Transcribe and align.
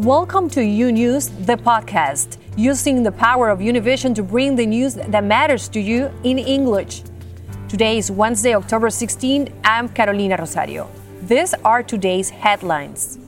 Welcome 0.00 0.48
to 0.56 0.64
U 0.64 0.92
News, 0.92 1.28
the 1.28 1.56
podcast, 1.56 2.38
using 2.56 3.02
the 3.02 3.12
power 3.12 3.50
of 3.50 3.58
Univision 3.58 4.14
to 4.14 4.22
bring 4.22 4.56
the 4.56 4.64
news 4.64 4.94
that 4.94 5.22
matters 5.22 5.68
to 5.68 5.78
you 5.78 6.10
in 6.24 6.38
English. 6.38 7.02
Today 7.68 7.98
is 7.98 8.10
Wednesday, 8.10 8.54
October 8.54 8.88
16. 8.88 9.52
I'm 9.62 9.90
Carolina 9.90 10.38
Rosario. 10.38 10.88
These 11.24 11.52
are 11.66 11.82
today's 11.82 12.30
headlines. 12.30 13.18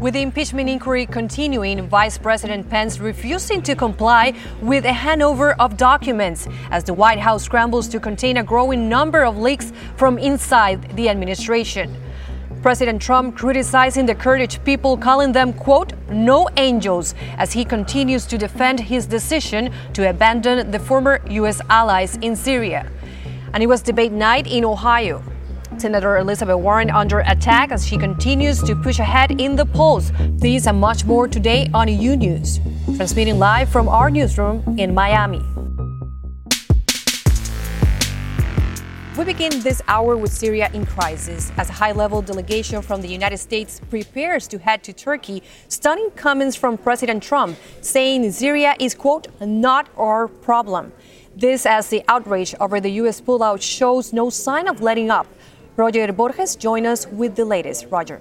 With 0.00 0.14
the 0.14 0.22
impeachment 0.22 0.68
inquiry 0.68 1.06
continuing, 1.06 1.88
Vice 1.88 2.18
President 2.18 2.68
Pence 2.68 2.98
refusing 2.98 3.62
to 3.62 3.76
comply 3.76 4.32
with 4.62 4.84
a 4.84 4.88
handover 4.88 5.54
of 5.60 5.76
documents 5.76 6.48
as 6.72 6.82
the 6.82 6.92
White 6.92 7.20
House 7.20 7.44
scrambles 7.44 7.86
to 7.90 8.00
contain 8.00 8.38
a 8.38 8.42
growing 8.42 8.88
number 8.88 9.22
of 9.22 9.38
leaks 9.38 9.72
from 9.96 10.18
inside 10.18 10.96
the 10.96 11.08
administration. 11.08 11.96
President 12.64 13.02
Trump 13.02 13.36
criticizing 13.36 14.06
the 14.06 14.14
Kurdish 14.14 14.58
people, 14.64 14.96
calling 14.96 15.32
them, 15.32 15.52
quote, 15.52 15.92
no 16.08 16.48
angels, 16.56 17.14
as 17.36 17.52
he 17.52 17.62
continues 17.62 18.24
to 18.24 18.38
defend 18.38 18.80
his 18.80 19.04
decision 19.04 19.70
to 19.92 20.08
abandon 20.08 20.70
the 20.70 20.78
former 20.78 21.20
U.S. 21.28 21.60
allies 21.68 22.16
in 22.22 22.34
Syria. 22.34 22.90
And 23.52 23.62
it 23.62 23.66
was 23.66 23.82
debate 23.82 24.12
night 24.12 24.46
in 24.46 24.64
Ohio. 24.64 25.22
Senator 25.76 26.16
Elizabeth 26.16 26.56
Warren 26.56 26.88
under 26.88 27.18
attack 27.20 27.70
as 27.70 27.86
she 27.86 27.98
continues 27.98 28.62
to 28.62 28.74
push 28.74 28.98
ahead 28.98 29.38
in 29.38 29.56
the 29.56 29.66
polls. 29.66 30.10
These 30.36 30.66
and 30.66 30.80
much 30.80 31.04
more 31.04 31.28
today 31.28 31.68
on 31.74 31.88
U 31.88 32.16
News. 32.16 32.60
Transmitting 32.96 33.38
live 33.38 33.68
from 33.68 33.90
our 33.90 34.08
newsroom 34.08 34.78
in 34.78 34.94
Miami. 34.94 35.42
We 39.16 39.24
begin 39.24 39.60
this 39.60 39.80
hour 39.86 40.16
with 40.16 40.32
Syria 40.32 40.68
in 40.74 40.86
crisis 40.86 41.52
as 41.56 41.70
a 41.70 41.72
high 41.72 41.92
level 41.92 42.20
delegation 42.20 42.82
from 42.82 43.00
the 43.00 43.06
United 43.06 43.38
States 43.38 43.80
prepares 43.88 44.48
to 44.48 44.58
head 44.58 44.82
to 44.82 44.92
Turkey. 44.92 45.44
Stunning 45.68 46.10
comments 46.16 46.56
from 46.56 46.76
President 46.76 47.22
Trump 47.22 47.56
saying 47.80 48.32
Syria 48.32 48.74
is, 48.80 48.92
quote, 48.92 49.28
not 49.40 49.88
our 49.96 50.26
problem. 50.26 50.92
This 51.36 51.64
as 51.64 51.90
the 51.90 52.02
outrage 52.08 52.56
over 52.58 52.80
the 52.80 52.90
U.S. 53.02 53.20
pullout 53.20 53.62
shows 53.62 54.12
no 54.12 54.30
sign 54.30 54.66
of 54.66 54.82
letting 54.82 55.12
up. 55.12 55.28
Roger 55.76 56.12
Borges 56.12 56.56
joins 56.56 56.86
us 56.88 57.06
with 57.06 57.36
the 57.36 57.44
latest. 57.44 57.86
Roger. 57.90 58.20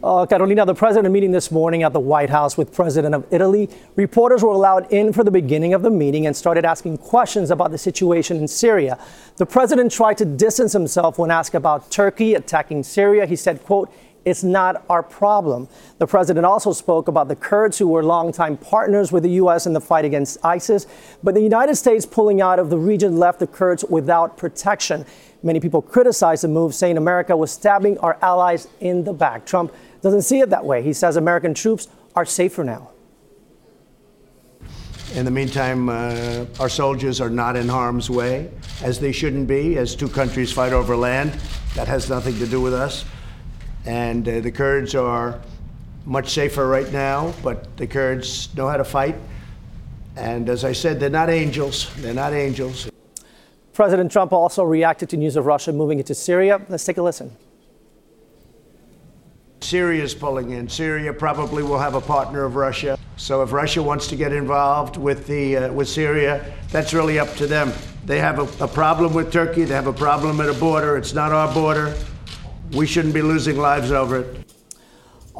Uh, 0.00 0.24
Carolina, 0.26 0.64
the 0.64 0.76
president 0.76 1.12
meeting 1.12 1.32
this 1.32 1.50
morning 1.50 1.82
at 1.82 1.92
the 1.92 1.98
White 1.98 2.30
House 2.30 2.56
with 2.56 2.72
President 2.72 3.16
of 3.16 3.26
Italy. 3.32 3.68
Reporters 3.96 4.44
were 4.44 4.52
allowed 4.52 4.92
in 4.92 5.12
for 5.12 5.24
the 5.24 5.30
beginning 5.32 5.74
of 5.74 5.82
the 5.82 5.90
meeting 5.90 6.24
and 6.24 6.36
started 6.36 6.64
asking 6.64 6.98
questions 6.98 7.50
about 7.50 7.72
the 7.72 7.78
situation 7.78 8.36
in 8.36 8.46
Syria. 8.46 8.96
The 9.38 9.46
president 9.46 9.90
tried 9.90 10.18
to 10.18 10.24
distance 10.24 10.72
himself 10.72 11.18
when 11.18 11.32
asked 11.32 11.56
about 11.56 11.90
Turkey 11.90 12.34
attacking 12.34 12.84
Syria. 12.84 13.26
He 13.26 13.34
said, 13.34 13.64
quote, 13.64 13.92
it's 14.24 14.44
not 14.44 14.84
our 14.88 15.02
problem. 15.02 15.68
The 15.98 16.06
president 16.06 16.46
also 16.46 16.72
spoke 16.72 17.08
about 17.08 17.26
the 17.28 17.36
Kurds 17.36 17.78
who 17.78 17.88
were 17.88 18.04
longtime 18.04 18.58
partners 18.58 19.10
with 19.10 19.22
the 19.22 19.30
U.S. 19.30 19.66
in 19.66 19.72
the 19.72 19.80
fight 19.80 20.04
against 20.04 20.44
ISIS. 20.44 20.86
But 21.24 21.34
the 21.34 21.40
United 21.40 21.76
States 21.76 22.04
pulling 22.04 22.40
out 22.40 22.58
of 22.58 22.70
the 22.70 22.78
region 22.78 23.16
left 23.16 23.40
the 23.40 23.46
Kurds 23.46 23.84
without 23.88 24.36
protection. 24.36 25.06
Many 25.42 25.60
people 25.60 25.80
criticized 25.80 26.42
the 26.42 26.48
move, 26.48 26.74
saying 26.74 26.96
America 26.96 27.36
was 27.36 27.50
stabbing 27.50 27.96
our 27.98 28.18
allies 28.20 28.68
in 28.80 29.04
the 29.04 29.12
back. 29.12 29.46
Trump 29.46 29.72
doesn't 30.02 30.22
see 30.22 30.40
it 30.40 30.50
that 30.50 30.64
way. 30.64 30.82
He 30.82 30.92
says 30.92 31.16
American 31.16 31.54
troops 31.54 31.88
are 32.14 32.24
safer 32.24 32.64
now. 32.64 32.90
In 35.14 35.24
the 35.24 35.30
meantime, 35.30 35.88
uh, 35.88 36.44
our 36.60 36.68
soldiers 36.68 37.20
are 37.20 37.30
not 37.30 37.56
in 37.56 37.66
harm's 37.66 38.10
way, 38.10 38.50
as 38.82 39.00
they 39.00 39.10
shouldn't 39.10 39.48
be, 39.48 39.78
as 39.78 39.96
two 39.96 40.08
countries 40.08 40.52
fight 40.52 40.72
over 40.72 40.94
land. 40.94 41.32
That 41.74 41.88
has 41.88 42.10
nothing 42.10 42.36
to 42.38 42.46
do 42.46 42.60
with 42.60 42.74
us. 42.74 43.06
And 43.86 44.28
uh, 44.28 44.40
the 44.40 44.52
Kurds 44.52 44.94
are 44.94 45.40
much 46.04 46.28
safer 46.28 46.66
right 46.68 46.90
now, 46.92 47.32
but 47.42 47.74
the 47.78 47.86
Kurds 47.86 48.54
know 48.54 48.68
how 48.68 48.76
to 48.76 48.84
fight. 48.84 49.16
And 50.16 50.48
as 50.50 50.62
I 50.62 50.72
said, 50.72 51.00
they're 51.00 51.08
not 51.08 51.30
angels. 51.30 51.94
They're 51.96 52.12
not 52.12 52.34
angels. 52.34 52.90
President 53.72 54.12
Trump 54.12 54.32
also 54.32 54.62
reacted 54.62 55.08
to 55.10 55.16
news 55.16 55.36
of 55.36 55.46
Russia 55.46 55.72
moving 55.72 56.00
into 56.00 56.14
Syria. 56.14 56.60
Let's 56.68 56.84
take 56.84 56.98
a 56.98 57.02
listen. 57.02 57.34
Syria 59.60 60.02
is 60.02 60.14
pulling 60.14 60.50
in. 60.50 60.68
Syria 60.68 61.12
probably 61.12 61.62
will 61.62 61.78
have 61.78 61.94
a 61.94 62.00
partner 62.00 62.44
of 62.44 62.56
Russia. 62.56 62.98
So 63.16 63.42
if 63.42 63.52
Russia 63.52 63.82
wants 63.82 64.06
to 64.08 64.16
get 64.16 64.32
involved 64.32 64.96
with 64.96 65.26
the 65.26 65.56
uh, 65.56 65.72
with 65.72 65.88
Syria, 65.88 66.54
that's 66.70 66.94
really 66.94 67.18
up 67.18 67.34
to 67.36 67.46
them. 67.46 67.72
They 68.04 68.20
have 68.20 68.38
a, 68.38 68.64
a 68.64 68.68
problem 68.68 69.12
with 69.12 69.32
Turkey. 69.32 69.64
They 69.64 69.74
have 69.74 69.88
a 69.88 69.92
problem 69.92 70.40
at 70.40 70.48
a 70.48 70.54
border. 70.54 70.96
It's 70.96 71.12
not 71.12 71.32
our 71.32 71.52
border. 71.52 71.94
We 72.72 72.86
shouldn't 72.86 73.14
be 73.14 73.22
losing 73.22 73.58
lives 73.58 73.90
over 73.90 74.20
it. 74.20 74.47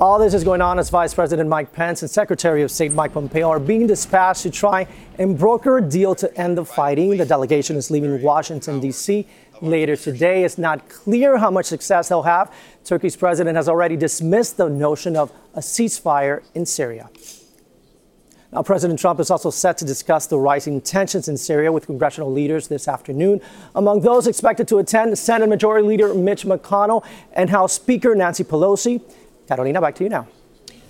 All 0.00 0.20
this 0.20 0.32
is 0.32 0.44
going 0.44 0.62
on 0.62 0.78
as 0.78 0.91
Vice 0.91 1.12
President 1.12 1.48
Mike 1.48 1.72
Pence 1.72 2.03
and 2.03 2.10
Secretary 2.10 2.62
of 2.62 2.70
State 2.70 2.92
Mike 2.92 3.14
Pompeo 3.14 3.50
are 3.50 3.59
being 3.59 3.88
dispatched 3.88 4.42
to 4.42 4.50
try 4.50 4.86
and 5.19 5.36
broker 5.36 5.78
a 5.78 5.82
deal 5.82 6.14
to 6.14 6.32
end 6.38 6.56
the 6.56 6.64
fighting. 6.64 7.16
The 7.16 7.26
delegation 7.26 7.75
is 7.75 7.91
leaving 7.91 8.22
Washington, 8.22 8.78
D.C. 8.78 9.26
later 9.60 9.97
today. 9.97 10.44
It's 10.44 10.56
not 10.56 10.88
clear 10.88 11.38
how 11.38 11.50
much 11.50 11.66
success 11.66 12.10
they'll 12.10 12.22
have. 12.22 12.54
Turkey's 12.84 13.16
president 13.16 13.56
has 13.56 13.69
already 13.69 13.97
dismissed 13.97 14.56
the 14.56 14.69
notion 14.69 15.16
of 15.16 15.32
a 15.54 15.58
ceasefire 15.58 16.44
in 16.54 16.64
Syria. 16.64 17.10
Now, 18.53 18.62
President 18.62 19.00
Trump 19.00 19.19
is 19.19 19.32
also 19.32 19.50
set 19.50 19.78
to 19.78 19.84
discuss 19.84 20.28
the 20.28 20.38
rising 20.38 20.81
tensions 20.81 21.26
in 21.26 21.37
Syria 21.37 21.72
with 21.72 21.87
congressional 21.87 22.32
leaders 22.32 22.69
this 22.69 22.87
afternoon. 22.87 23.41
Among 23.75 24.03
those 24.03 24.28
expected 24.28 24.69
to 24.69 24.78
attend, 24.78 25.19
Senate 25.19 25.48
Majority 25.48 25.88
Leader 25.88 26.14
Mitch 26.14 26.44
McConnell 26.44 27.04
and 27.32 27.50
House 27.50 27.72
Speaker 27.72 28.14
Nancy 28.14 28.44
Pelosi. 28.44 29.03
Carolina, 29.48 29.81
back 29.81 29.94
to 29.94 30.04
you 30.04 30.10
now. 30.10 30.28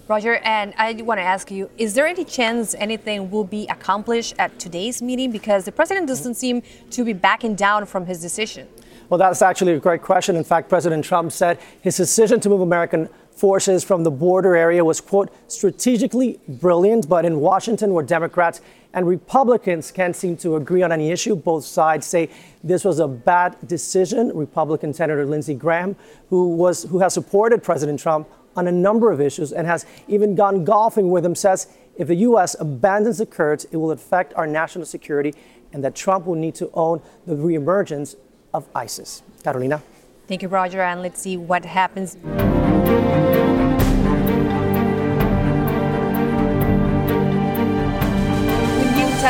Roger, 0.09 0.37
and 0.37 0.75
I 0.79 0.95
want 1.03 1.19
to 1.19 1.23
ask 1.23 1.51
you 1.51 1.71
is 1.79 1.95
there 1.95 2.07
any 2.07 2.25
chance 2.25 2.75
anything 2.75 3.31
will 3.31 3.45
be 3.45 3.67
accomplished 3.69 4.35
at 4.39 4.59
today's 4.59 5.01
meeting? 5.01 5.31
Because 5.31 5.65
the 5.65 5.73
president 5.73 6.09
doesn't 6.09 6.35
seem 6.35 6.63
to 6.91 7.05
be 7.05 7.13
backing 7.13 7.55
down 7.55 7.87
from 7.87 8.07
his 8.07 8.21
decision. 8.21 8.67
Well, 9.09 9.19
that's 9.19 9.43
actually 9.43 9.75
a 9.75 9.79
great 9.79 10.03
question. 10.03 10.35
In 10.35 10.45
fact, 10.45 10.69
President 10.69 11.05
Trump 11.05 11.31
said 11.33 11.59
his 11.81 11.97
decision 11.97 12.41
to 12.41 12.49
move 12.49 12.61
American 12.61 13.09
forces 13.31 13.85
from 13.85 14.03
the 14.03 14.11
border 14.11 14.57
area 14.57 14.85
was, 14.85 15.01
quote, 15.01 15.33
strategically 15.47 16.41
brilliant. 16.49 17.09
But 17.09 17.25
in 17.25 17.39
Washington, 17.39 17.95
where 17.95 18.05
Democrats 18.05 18.61
and 18.93 19.07
Republicans 19.07 19.93
can't 19.93 20.17
seem 20.17 20.37
to 20.39 20.57
agree 20.57 20.83
on 20.83 20.91
any 20.91 21.11
issue, 21.11 21.37
both 21.37 21.65
sides 21.65 22.07
say 22.07 22.29
this 22.65 22.85
was 22.85 22.99
a 22.99 23.07
bad 23.07 23.57
decision. 23.67 24.33
Republican 24.35 24.93
Senator 24.93 25.25
Lindsey 25.25 25.55
Graham, 25.55 25.97
who, 26.29 26.57
was, 26.57 26.83
who 26.85 26.99
has 26.99 27.15
supported 27.15 27.63
President 27.63 28.01
Trump 28.01 28.27
on 28.59 28.67
a 28.67 28.73
number 28.73 29.13
of 29.13 29.21
issues 29.21 29.53
and 29.53 29.69
has 29.69 29.87
even 30.09 30.35
gone 30.35 30.65
golfing 30.65 31.11
with 31.11 31.25
him, 31.25 31.37
says 31.37 31.69
if 31.97 32.09
the 32.09 32.17
U.S. 32.17 32.57
abandons 32.59 33.19
the 33.19 33.27
Kurds, 33.27 33.65
it 33.71 33.77
will 33.77 33.93
affect 33.93 34.35
our 34.35 34.49
national 34.49 34.85
security 34.85 35.33
and 35.73 35.85
that 35.85 35.95
Trump 35.95 36.27
will 36.27 36.35
need 36.35 36.57
to 36.57 36.69
own 36.75 37.01
the 37.25 37.35
reemergence 37.35 38.17
of 38.53 38.67
ISIS. 38.75 39.23
Carolina. 39.45 39.81
Thank 40.27 40.43
you, 40.43 40.49
Roger. 40.49 40.81
And 40.83 41.03
let's 41.03 41.21
see 41.21 41.37
what 41.37 41.65
happens. 41.65 42.17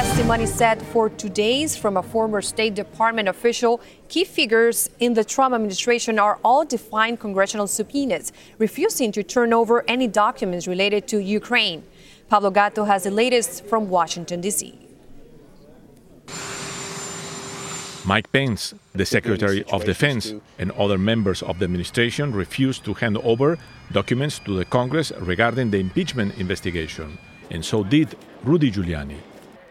Testimony 0.02 0.46
set 0.46 0.80
for 0.92 1.08
today's 1.10 1.76
from 1.76 1.96
a 1.96 2.02
former 2.04 2.40
State 2.40 2.76
Department 2.76 3.28
official. 3.28 3.80
Key 4.08 4.22
figures 4.22 4.88
in 5.00 5.14
the 5.14 5.24
Trump 5.24 5.52
administration 5.52 6.20
are 6.20 6.38
all 6.44 6.64
defined 6.64 7.18
congressional 7.18 7.66
subpoenas, 7.66 8.32
refusing 8.58 9.10
to 9.10 9.24
turn 9.24 9.52
over 9.52 9.84
any 9.88 10.06
documents 10.06 10.68
related 10.68 11.08
to 11.08 11.18
Ukraine. 11.18 11.82
Pablo 12.28 12.50
Gatto 12.52 12.84
has 12.84 13.02
the 13.02 13.10
latest 13.10 13.66
from 13.66 13.90
Washington, 13.90 14.40
D.C. 14.40 14.72
Mike 18.04 18.30
Pence, 18.30 18.74
the 18.94 19.04
Secretary 19.04 19.64
of 19.72 19.84
Defense, 19.84 20.32
and 20.60 20.70
other 20.78 20.96
members 20.96 21.42
of 21.42 21.58
the 21.58 21.64
administration 21.64 22.30
refused 22.32 22.84
to 22.84 22.94
hand 22.94 23.18
over 23.24 23.58
documents 23.90 24.38
to 24.46 24.54
the 24.54 24.64
Congress 24.64 25.10
regarding 25.18 25.72
the 25.72 25.78
impeachment 25.78 26.38
investigation, 26.38 27.18
and 27.50 27.64
so 27.64 27.82
did 27.82 28.16
Rudy 28.44 28.70
Giuliani. 28.70 29.18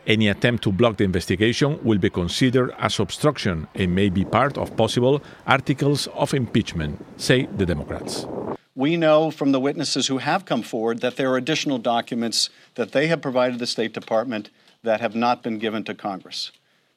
Any 0.08 0.30
attempt 0.30 0.64
to 0.64 0.72
block 0.72 0.96
the 0.96 1.04
investigation 1.04 1.84
will 1.84 1.98
be 1.98 2.10
considered 2.10 2.74
as 2.80 2.98
obstruction 2.98 3.68
and 3.76 3.94
may 3.94 4.08
be 4.10 4.24
part 4.24 4.58
of 4.58 4.78
possible 4.78 5.22
articles 5.46 6.08
of 6.08 6.34
impeachment, 6.34 7.06
say 7.18 7.46
the 7.58 7.66
Democrats. 7.66 8.26
We 8.74 8.96
know 8.96 9.32
from 9.32 9.52
the 9.52 9.60
witnesses 9.60 10.08
who 10.08 10.20
have 10.20 10.46
come 10.46 10.62
forward 10.62 11.02
that 11.02 11.18
there 11.18 11.30
are 11.34 11.36
additional 11.36 11.78
documents 11.78 12.50
that 12.76 12.94
they 12.94 13.08
have 13.08 13.22
provided 13.22 13.60
the 13.60 13.68
State 13.68 13.94
Department 13.94 14.50
that 14.82 15.02
have 15.02 15.14
not 15.14 15.44
been 15.44 15.60
given 15.60 15.84
to 15.84 15.94
Congress. 15.94 16.54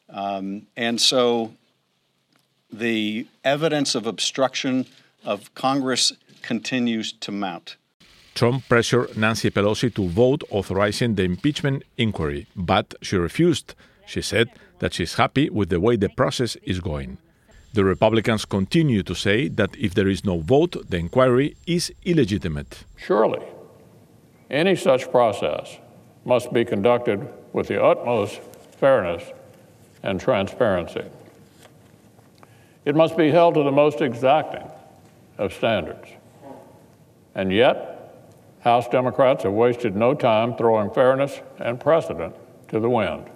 Um, 0.08 0.68
and 0.76 1.00
so 1.00 1.54
the 2.72 3.26
evidence 3.42 3.96
of 3.96 4.06
obstruction 4.06 4.86
of 5.24 5.52
Congress 5.56 6.12
continues 6.42 7.12
to 7.12 7.32
mount. 7.32 7.76
Trump 8.34 8.68
pressured 8.68 9.16
Nancy 9.16 9.50
Pelosi 9.50 9.94
to 9.94 10.08
vote 10.08 10.42
authorizing 10.50 11.14
the 11.14 11.24
impeachment 11.24 11.82
inquiry, 11.98 12.46
but 12.56 12.94
she 13.02 13.16
refused. 13.16 13.74
She 14.06 14.22
said 14.22 14.48
that 14.78 14.94
she's 14.94 15.14
happy 15.14 15.50
with 15.50 15.68
the 15.68 15.80
way 15.80 15.96
the 15.96 16.08
process 16.08 16.56
is 16.62 16.80
going. 16.80 17.18
The 17.72 17.84
Republicans 17.84 18.44
continue 18.44 19.02
to 19.04 19.14
say 19.14 19.48
that 19.48 19.76
if 19.76 19.94
there 19.94 20.08
is 20.08 20.24
no 20.24 20.40
vote, 20.40 20.88
the 20.88 20.96
inquiry 20.96 21.56
is 21.66 21.92
illegitimate. 22.04 22.84
Surely, 22.96 23.44
any 24.50 24.74
such 24.74 25.10
process 25.10 25.78
must 26.24 26.52
be 26.52 26.64
conducted 26.64 27.28
with 27.52 27.68
the 27.68 27.82
utmost 27.82 28.40
fairness 28.78 29.22
and 30.02 30.20
transparency. 30.20 31.04
It 32.84 32.96
must 32.96 33.16
be 33.16 33.30
held 33.30 33.54
to 33.54 33.62
the 33.62 33.70
most 33.70 34.00
exacting 34.00 34.68
of 35.38 35.52
standards. 35.52 36.08
And 37.34 37.52
yet, 37.52 37.99
House 38.60 38.88
Democrats 38.88 39.44
have 39.44 39.52
wasted 39.52 39.96
no 39.96 40.14
time 40.14 40.54
throwing 40.54 40.90
fairness 40.90 41.40
and 41.58 41.80
precedent 41.80 42.34
to 42.68 42.78
the 42.78 42.90
wind. 42.90 43.30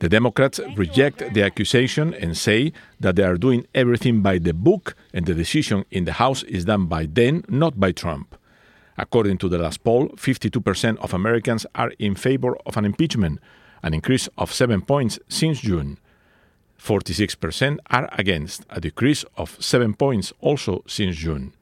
The 0.00 0.08
Democrats 0.08 0.60
reject 0.76 1.34
the 1.34 1.42
accusation 1.42 2.14
and 2.14 2.36
say 2.36 2.72
that 3.00 3.16
they 3.16 3.24
are 3.24 3.36
doing 3.36 3.66
everything 3.74 4.20
by 4.20 4.38
the 4.38 4.52
book 4.52 4.94
and 5.12 5.26
the 5.26 5.34
decision 5.34 5.84
in 5.90 6.04
the 6.04 6.12
House 6.12 6.44
is 6.44 6.66
done 6.66 6.86
by 6.86 7.06
them, 7.06 7.44
not 7.48 7.80
by 7.80 7.92
Trump. 7.92 8.36
According 8.96 9.38
to 9.38 9.48
the 9.48 9.58
last 9.58 9.82
poll, 9.82 10.08
52% 10.10 10.98
of 10.98 11.14
Americans 11.14 11.66
are 11.74 11.92
in 11.98 12.14
favor 12.14 12.56
of 12.66 12.76
an 12.76 12.84
impeachment, 12.84 13.40
an 13.82 13.94
increase 13.94 14.28
of 14.36 14.52
seven 14.52 14.82
points 14.82 15.18
since 15.28 15.60
June. 15.60 15.98
46% 16.78 17.78
are 17.90 18.08
against, 18.12 18.64
a 18.70 18.80
decrease 18.80 19.24
of 19.36 19.56
seven 19.60 19.94
points 19.94 20.32
also 20.40 20.84
since 20.86 21.16
June. 21.16 21.54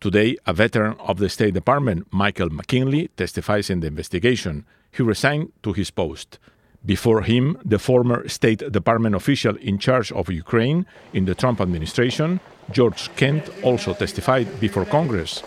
Today, 0.00 0.36
a 0.46 0.52
veteran 0.52 0.94
of 1.00 1.18
the 1.18 1.28
State 1.28 1.54
Department, 1.54 2.06
Michael 2.12 2.50
McKinley, 2.50 3.08
testifies 3.16 3.68
in 3.68 3.80
the 3.80 3.88
investigation. 3.88 4.64
He 4.92 5.02
resigned 5.02 5.50
to 5.64 5.72
his 5.72 5.90
post. 5.90 6.38
Before 6.86 7.22
him, 7.22 7.58
the 7.64 7.80
former 7.80 8.28
State 8.28 8.62
Department 8.70 9.16
official 9.16 9.56
in 9.56 9.78
charge 9.78 10.12
of 10.12 10.30
Ukraine 10.30 10.86
in 11.12 11.24
the 11.24 11.34
Trump 11.34 11.60
administration, 11.60 12.38
George 12.70 13.10
Kent, 13.16 13.50
also 13.64 13.92
testified 13.92 14.60
before 14.60 14.84
Congress. 14.84 15.42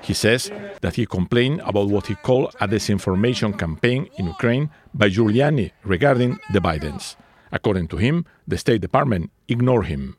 He 0.00 0.14
says 0.14 0.50
that 0.80 0.94
he 0.94 1.04
complained 1.04 1.60
about 1.66 1.90
what 1.90 2.06
he 2.06 2.14
called 2.14 2.54
a 2.58 2.66
disinformation 2.66 3.58
campaign 3.58 4.08
in 4.16 4.28
Ukraine 4.28 4.70
by 4.94 5.10
Giuliani 5.10 5.72
regarding 5.84 6.38
the 6.54 6.60
Bidens. 6.60 7.16
According 7.52 7.88
to 7.88 7.98
him, 7.98 8.24
the 8.48 8.56
State 8.56 8.80
Department 8.80 9.30
ignored 9.46 9.86
him. 9.86 10.16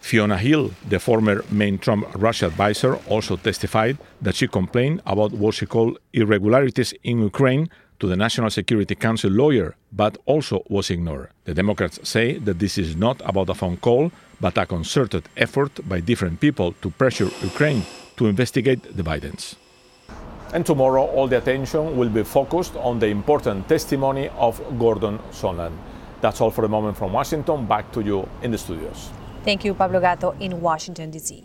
Fiona 0.00 0.38
Hill, 0.38 0.70
the 0.88 0.98
former 0.98 1.44
main 1.50 1.78
Trump 1.78 2.06
Russia 2.14 2.46
advisor, 2.46 2.96
also 3.08 3.36
testified 3.36 3.98
that 4.22 4.36
she 4.36 4.48
complained 4.48 5.02
about 5.06 5.32
what 5.32 5.54
she 5.54 5.66
called 5.66 5.98
irregularities 6.12 6.94
in 7.02 7.20
Ukraine 7.20 7.68
to 8.00 8.06
the 8.06 8.16
National 8.16 8.50
Security 8.50 8.94
Council 8.94 9.30
lawyer, 9.30 9.74
but 9.92 10.16
also 10.24 10.62
was 10.68 10.90
ignored. 10.90 11.30
The 11.44 11.54
Democrats 11.54 11.98
say 12.08 12.38
that 12.38 12.58
this 12.58 12.78
is 12.78 12.96
not 12.96 13.20
about 13.24 13.50
a 13.50 13.54
phone 13.54 13.76
call, 13.76 14.12
but 14.40 14.56
a 14.56 14.66
concerted 14.66 15.24
effort 15.36 15.72
by 15.88 16.00
different 16.00 16.40
people 16.40 16.72
to 16.80 16.90
pressure 16.90 17.28
Ukraine 17.42 17.82
to 18.16 18.26
investigate 18.26 18.96
the 18.96 19.02
Bidens. 19.02 19.56
And 20.54 20.64
tomorrow, 20.64 21.04
all 21.04 21.28
the 21.28 21.36
attention 21.36 21.96
will 21.98 22.08
be 22.08 22.24
focused 22.24 22.74
on 22.76 22.98
the 22.98 23.08
important 23.08 23.68
testimony 23.68 24.30
of 24.38 24.62
Gordon 24.78 25.18
Sondland. 25.30 25.76
That's 26.20 26.40
all 26.40 26.50
for 26.50 26.62
the 26.62 26.68
moment 26.68 26.96
from 26.96 27.12
Washington. 27.12 27.66
Back 27.66 27.92
to 27.92 28.00
you 28.00 28.26
in 28.42 28.50
the 28.50 28.58
studios. 28.58 29.10
Thank 29.48 29.64
you, 29.64 29.72
Pablo 29.72 29.98
Gatto, 29.98 30.36
in 30.40 30.60
Washington, 30.60 31.10
D.C. 31.10 31.42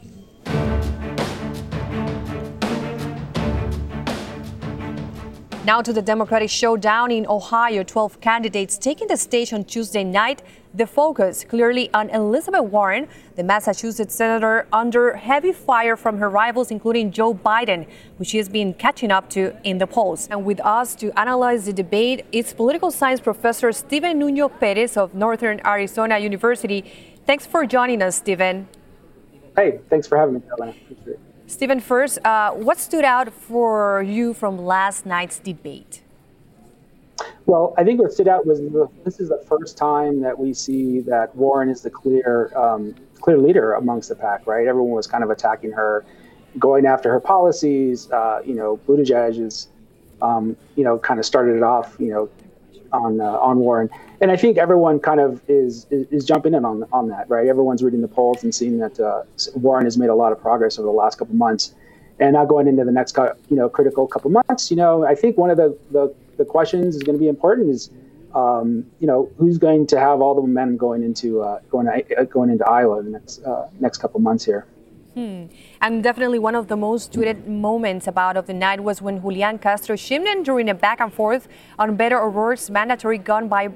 Now 5.63 5.81
to 5.81 5.94
the 5.94 6.01
Democratic 6.01 6.50
showdown 6.50 7.11
in 7.11 7.25
Ohio. 7.25 7.81
12 7.83 8.19
candidates 8.19 8.77
taking 8.77 9.07
the 9.07 9.15
stage 9.15 9.53
on 9.53 9.63
Tuesday 9.63 10.03
night. 10.03 10.41
The 10.73 10.85
focus 10.85 11.45
clearly 11.45 11.89
on 11.94 12.09
Elizabeth 12.09 12.63
Warren, 12.63 13.07
the 13.38 13.44
Massachusetts 13.44 14.13
senator, 14.13 14.67
under 14.73 15.13
heavy 15.13 15.53
fire 15.53 15.95
from 15.95 16.17
her 16.17 16.29
rivals, 16.29 16.71
including 16.71 17.11
Joe 17.11 17.33
Biden, 17.33 17.88
who 18.17 18.25
she 18.25 18.38
has 18.38 18.50
been 18.50 18.73
catching 18.73 19.11
up 19.11 19.29
to 19.29 19.55
in 19.63 19.77
the 19.77 19.88
polls. 19.88 20.27
And 20.29 20.44
with 20.44 20.59
us 20.65 20.95
to 20.95 21.17
analyze 21.17 21.67
the 21.67 21.73
debate 21.73 22.25
is 22.33 22.51
political 22.51 22.91
science 22.91 23.21
professor 23.21 23.71
Stephen 23.71 24.19
Nuño-Pérez 24.19 24.97
of 24.97 25.13
Northern 25.13 25.61
Arizona 25.65 26.17
University. 26.17 27.12
Thanks 27.25 27.46
for 27.46 27.66
joining 27.66 28.02
us, 28.02 28.18
Stephen. 28.18 28.68
Hey, 29.56 29.80
thanks 29.90 30.08
for 30.08 30.18
having 30.18 30.36
me, 30.36 30.42
Carolina. 30.42 30.74
Stephen, 31.48 31.80
first, 31.80 32.20
uh, 32.25 32.52
what 32.52 32.78
stood 32.78 33.06
out 33.06 33.31
for 33.31 34.04
you 34.04 34.34
from 34.34 34.58
last 34.58 35.06
night's 35.06 35.40
debate? 35.40 36.02
Well, 37.46 37.74
I 37.78 37.84
think 37.84 38.02
what 38.02 38.12
stood 38.12 38.28
out 38.28 38.46
was 38.46 38.60
the, 38.60 38.90
this 39.06 39.20
is 39.20 39.30
the 39.30 39.44
first 39.48 39.78
time 39.78 40.22
that 40.22 40.38
we 40.38 40.54
see 40.54 41.02
that 41.02 41.36
Warren 41.36 41.70
is 41.70 41.81
the 41.81 41.90
clear 41.90 42.52
um, 42.58 42.96
clear 43.22 43.38
leader 43.38 43.74
amongst 43.74 44.10
the 44.10 44.16
pack, 44.16 44.46
right? 44.46 44.68
Everyone 44.68 44.92
was 44.92 45.08
kind 45.08 45.24
of 45.24 45.30
attacking 45.30 45.72
her, 45.72 46.04
going 46.60 46.86
after 46.86 47.10
her 47.12 47.20
policies. 47.22 48.12
Uh, 48.12 48.42
you 48.46 48.54
know, 48.54 48.78
Buttigieg 48.86 49.40
is, 49.40 49.68
um, 50.22 50.58
you 50.75 50.84
know, 50.84 50.98
kind 50.98 51.20
of 51.20 51.25
started 51.25 51.56
it 51.56 51.64
off, 51.64 51.96
you 52.00 52.12
know, 52.12 52.30
on 52.94 53.19
uh, 53.19 53.24
on 53.24 53.57
Warren, 53.57 53.90
and 54.22 54.31
I 54.31 54.38
think 54.38 54.57
everyone 54.57 55.00
kind 55.00 55.19
of 55.19 55.42
is, 55.48 55.86
is, 55.90 56.07
is 56.12 56.25
jumping 56.25 56.54
in 56.54 56.63
on 56.63 56.86
on 56.94 57.10
that, 57.10 57.30
right? 57.30 57.48
Everyone's 57.48 57.84
reading 57.84 58.01
the 58.01 58.07
polls 58.07 58.44
and 58.44 58.54
seeing 58.54 58.78
that 58.78 59.00
uh, 59.00 59.24
Warren 59.56 59.86
has 59.86 59.98
made 59.98 60.10
a 60.10 60.16
lot 60.16 60.31
of 60.31 60.42
progress 60.42 60.78
over 60.78 60.86
the 60.86 60.92
last 60.94 61.18
couple 61.18 61.36
months, 61.36 61.74
and 62.19 62.34
now 62.34 62.45
going 62.45 62.68
into 62.68 62.86
the 62.86 62.92
next 62.92 63.18
you 63.18 63.57
know 63.57 63.68
critical 63.68 64.07
couple 64.07 64.31
months, 64.31 64.72
you 64.72 64.78
know, 64.78 65.06
I 65.06 65.16
think 65.16 65.38
one 65.38 65.50
of 65.50 65.57
the 65.57 65.78
the, 65.92 66.13
the 66.38 66.45
questions 66.45 66.95
is 66.95 67.04
going 67.04 67.18
to 67.18 67.22
be 67.22 67.28
important 67.28 67.69
is. 67.69 67.90
Um, 68.36 68.88
you 69.00 69.06
know 69.06 69.30
who's 69.38 69.60
going 69.60 69.86
to 69.86 70.00
have 70.00 70.19
all 70.19 70.34
the 70.34 70.42
momentum 70.42 70.75
going 70.75 71.04
into 71.04 71.44
uh, 71.44 71.60
going 71.69 71.88
uh, 71.88 72.24
going 72.24 72.50
into 72.50 72.68
Iowa 72.68 72.98
in 72.98 73.06
the 73.06 73.12
next 73.12 73.44
uh, 73.44 73.68
next 73.80 74.00
couple 74.00 74.19
months 74.22 74.44
here. 74.44 74.66
Hmm. 75.15 75.45
And 75.80 76.01
definitely 76.01 76.39
one 76.39 76.56
of 76.56 76.68
the 76.68 76.75
most 76.75 77.13
tweeted 77.13 77.45
moments 77.45 78.07
about 78.07 78.36
of 78.36 78.48
the 78.48 78.54
night 78.54 78.81
was 78.81 79.00
when 79.00 79.21
Julian 79.21 79.60
Castro 79.60 79.95
chimed 79.95 80.27
in 80.27 80.42
during 80.42 80.69
a 80.69 80.74
back 80.74 81.00
and 81.00 81.13
forth 81.13 81.48
on 81.77 81.95
better 81.95 82.19
or 82.19 82.31
worse 82.31 82.69
mandatory 82.71 83.19
gun 83.19 83.48
buy 83.48 83.69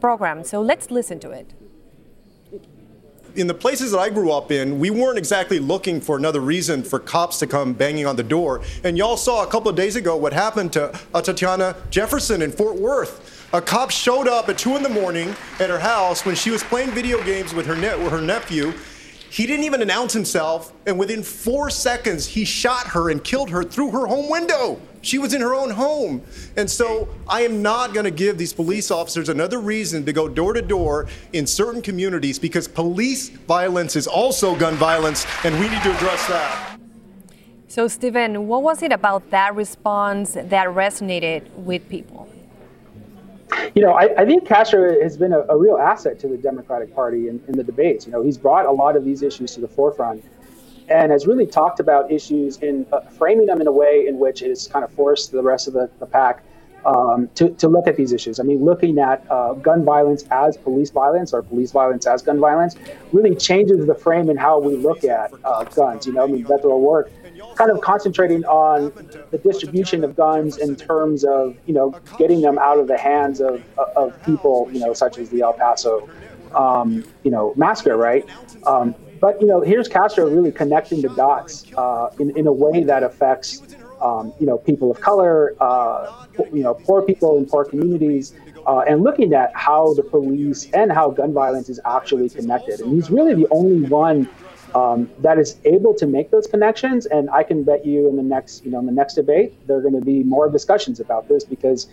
program. 0.00 0.44
So 0.44 0.60
let's 0.60 0.90
listen 0.92 1.18
to 1.20 1.30
it. 1.30 1.52
In 3.34 3.46
the 3.46 3.54
places 3.54 3.90
that 3.90 3.98
I 3.98 4.08
grew 4.08 4.30
up 4.32 4.50
in, 4.52 4.78
we 4.78 4.90
weren't 4.90 5.18
exactly 5.18 5.58
looking 5.58 6.00
for 6.00 6.16
another 6.16 6.40
reason 6.40 6.82
for 6.82 6.98
cops 6.98 7.38
to 7.40 7.46
come 7.46 7.72
banging 7.72 8.06
on 8.06 8.16
the 8.16 8.22
door. 8.22 8.62
And 8.84 8.96
y'all 8.96 9.16
saw 9.16 9.42
a 9.42 9.46
couple 9.46 9.68
of 9.68 9.76
days 9.76 9.96
ago 9.96 10.16
what 10.16 10.32
happened 10.32 10.72
to 10.74 10.98
uh, 11.12 11.22
Tatiana 11.22 11.76
Jefferson 11.90 12.40
in 12.42 12.52
Fort 12.52 12.76
Worth. 12.76 13.48
A 13.52 13.60
cop 13.60 13.90
showed 13.90 14.28
up 14.28 14.48
at 14.48 14.58
2 14.58 14.76
in 14.76 14.82
the 14.82 14.88
morning 14.88 15.34
at 15.58 15.70
her 15.70 15.78
house 15.78 16.24
when 16.24 16.34
she 16.34 16.50
was 16.50 16.62
playing 16.62 16.90
video 16.90 17.22
games 17.24 17.54
with 17.54 17.66
her, 17.66 17.76
ne- 17.76 18.02
with 18.02 18.12
her 18.12 18.20
nephew 18.20 18.72
he 19.30 19.46
didn't 19.46 19.64
even 19.64 19.82
announce 19.82 20.12
himself, 20.12 20.72
and 20.86 20.98
within 20.98 21.22
four 21.22 21.70
seconds, 21.70 22.26
he 22.26 22.44
shot 22.44 22.88
her 22.88 23.10
and 23.10 23.22
killed 23.22 23.50
her 23.50 23.62
through 23.62 23.90
her 23.90 24.06
home 24.06 24.30
window. 24.30 24.80
She 25.02 25.18
was 25.18 25.34
in 25.34 25.40
her 25.40 25.54
own 25.54 25.70
home. 25.70 26.22
And 26.56 26.68
so 26.68 27.08
I 27.28 27.42
am 27.42 27.62
not 27.62 27.94
going 27.94 28.04
to 28.04 28.10
give 28.10 28.38
these 28.38 28.52
police 28.52 28.90
officers 28.90 29.28
another 29.28 29.60
reason 29.60 30.04
to 30.06 30.12
go 30.12 30.28
door 30.28 30.54
to 30.54 30.62
door 30.62 31.06
in 31.32 31.46
certain 31.46 31.82
communities 31.82 32.38
because 32.38 32.66
police 32.66 33.28
violence 33.28 33.96
is 33.96 34.06
also 34.06 34.56
gun 34.56 34.74
violence, 34.74 35.26
and 35.44 35.54
we 35.60 35.68
need 35.68 35.82
to 35.82 35.94
address 35.94 36.26
that. 36.28 36.78
So, 37.68 37.86
Stephen, 37.86 38.48
what 38.48 38.62
was 38.62 38.82
it 38.82 38.92
about 38.92 39.30
that 39.30 39.54
response 39.54 40.32
that 40.32 40.68
resonated 40.68 41.50
with 41.54 41.86
people? 41.88 42.28
You 43.74 43.82
know, 43.82 43.92
I, 43.92 44.22
I, 44.22 44.24
think 44.24 44.46
Castro 44.46 45.00
has 45.02 45.16
been 45.16 45.32
a, 45.32 45.40
a, 45.48 45.56
real 45.56 45.76
asset 45.76 46.18
to 46.20 46.28
the 46.28 46.36
Democratic 46.36 46.94
Party 46.94 47.28
in, 47.28 47.42
in, 47.48 47.56
the 47.56 47.64
debates. 47.64 48.06
You 48.06 48.12
know, 48.12 48.22
he's 48.22 48.38
brought 48.38 48.66
a 48.66 48.70
lot 48.70 48.96
of 48.96 49.04
these 49.04 49.22
issues 49.22 49.54
to 49.54 49.60
the 49.60 49.68
forefront 49.68 50.24
and 50.88 51.12
has 51.12 51.26
really 51.26 51.46
talked 51.46 51.80
about 51.80 52.10
issues 52.10 52.58
in 52.58 52.86
uh, 52.92 53.00
framing 53.00 53.46
them 53.46 53.60
in 53.60 53.66
a 53.66 53.72
way 53.72 54.06
in 54.06 54.18
which 54.18 54.42
it 54.42 54.48
has 54.48 54.68
kind 54.68 54.84
of 54.84 54.90
forced 54.92 55.32
the 55.32 55.42
rest 55.42 55.68
of 55.68 55.74
the, 55.74 55.90
the 55.98 56.06
pack 56.06 56.42
um, 56.86 57.28
to, 57.34 57.50
to 57.50 57.68
look 57.68 57.86
at 57.86 57.96
these 57.96 58.12
issues. 58.12 58.40
I 58.40 58.44
mean, 58.44 58.64
looking 58.64 58.98
at 58.98 59.24
uh, 59.30 59.54
gun 59.54 59.84
violence 59.84 60.24
as 60.30 60.56
police 60.56 60.90
violence 60.90 61.32
or 61.32 61.42
police 61.42 61.72
violence 61.72 62.06
as 62.06 62.22
gun 62.22 62.40
violence 62.40 62.76
really 63.12 63.34
changes 63.34 63.86
the 63.86 63.94
frame 63.94 64.30
in 64.30 64.36
how 64.36 64.58
we 64.58 64.76
look 64.76 65.04
at 65.04 65.32
uh, 65.44 65.64
guns. 65.64 66.06
You 66.06 66.14
know, 66.14 66.24
I 66.24 66.26
mean, 66.26 66.46
O'Rourke 66.48 67.10
kind 67.56 67.70
of 67.70 67.80
concentrating 67.80 68.44
on 68.44 68.92
the 69.30 69.38
distribution 69.38 70.04
of 70.04 70.16
guns 70.16 70.58
in 70.58 70.76
terms 70.76 71.24
of 71.24 71.56
you 71.66 71.74
know 71.74 71.98
getting 72.18 72.40
them 72.40 72.58
out 72.58 72.78
of 72.78 72.86
the 72.88 72.98
hands 72.98 73.40
of, 73.40 73.62
of 73.96 74.20
people 74.24 74.68
you 74.72 74.80
know 74.80 74.92
such 74.92 75.18
as 75.18 75.30
the 75.30 75.40
El 75.40 75.52
Paso 75.52 76.08
um, 76.54 77.04
you 77.24 77.30
know 77.30 77.52
massacre, 77.56 77.96
right? 77.96 78.26
Um, 78.66 78.94
but 79.20 79.40
you 79.40 79.46
know 79.46 79.60
here's 79.60 79.88
Castro 79.88 80.28
really 80.28 80.52
connecting 80.52 81.02
the 81.02 81.08
dots 81.10 81.66
uh, 81.76 82.10
in 82.18 82.36
in 82.36 82.46
a 82.46 82.52
way 82.52 82.84
that 82.84 83.02
affects 83.02 83.62
um, 84.00 84.32
you 84.38 84.46
know 84.46 84.58
people 84.58 84.90
of 84.90 85.00
color, 85.00 85.54
uh, 85.60 86.26
you 86.52 86.62
know 86.62 86.74
poor 86.74 87.02
people 87.02 87.38
in 87.38 87.46
poor 87.46 87.64
communities. 87.64 88.34
Uh, 88.66 88.80
and 88.80 89.02
looking 89.02 89.32
at 89.32 89.50
how 89.54 89.94
the 89.94 90.02
police 90.02 90.70
and 90.72 90.92
how 90.92 91.08
gun 91.08 91.32
violence 91.32 91.70
is 91.70 91.80
actually 91.86 92.28
connected. 92.28 92.80
And 92.80 92.92
he's 92.92 93.08
really 93.08 93.34
the 93.34 93.48
only 93.50 93.88
one 93.88 94.28
um, 94.74 95.10
that 95.18 95.38
is 95.38 95.56
able 95.64 95.94
to 95.94 96.06
make 96.06 96.30
those 96.30 96.46
connections. 96.46 97.06
And 97.06 97.30
I 97.30 97.42
can 97.42 97.64
bet 97.64 97.84
you 97.86 98.08
in 98.08 98.16
the 98.16 98.22
next, 98.22 98.64
you 98.64 98.70
know, 98.70 98.78
in 98.78 98.86
the 98.86 98.92
next 98.92 99.14
debate, 99.14 99.54
there 99.66 99.76
are 99.76 99.82
going 99.82 99.94
to 99.94 100.04
be 100.04 100.22
more 100.22 100.50
discussions 100.50 101.00
about 101.00 101.28
this 101.28 101.44
because 101.44 101.88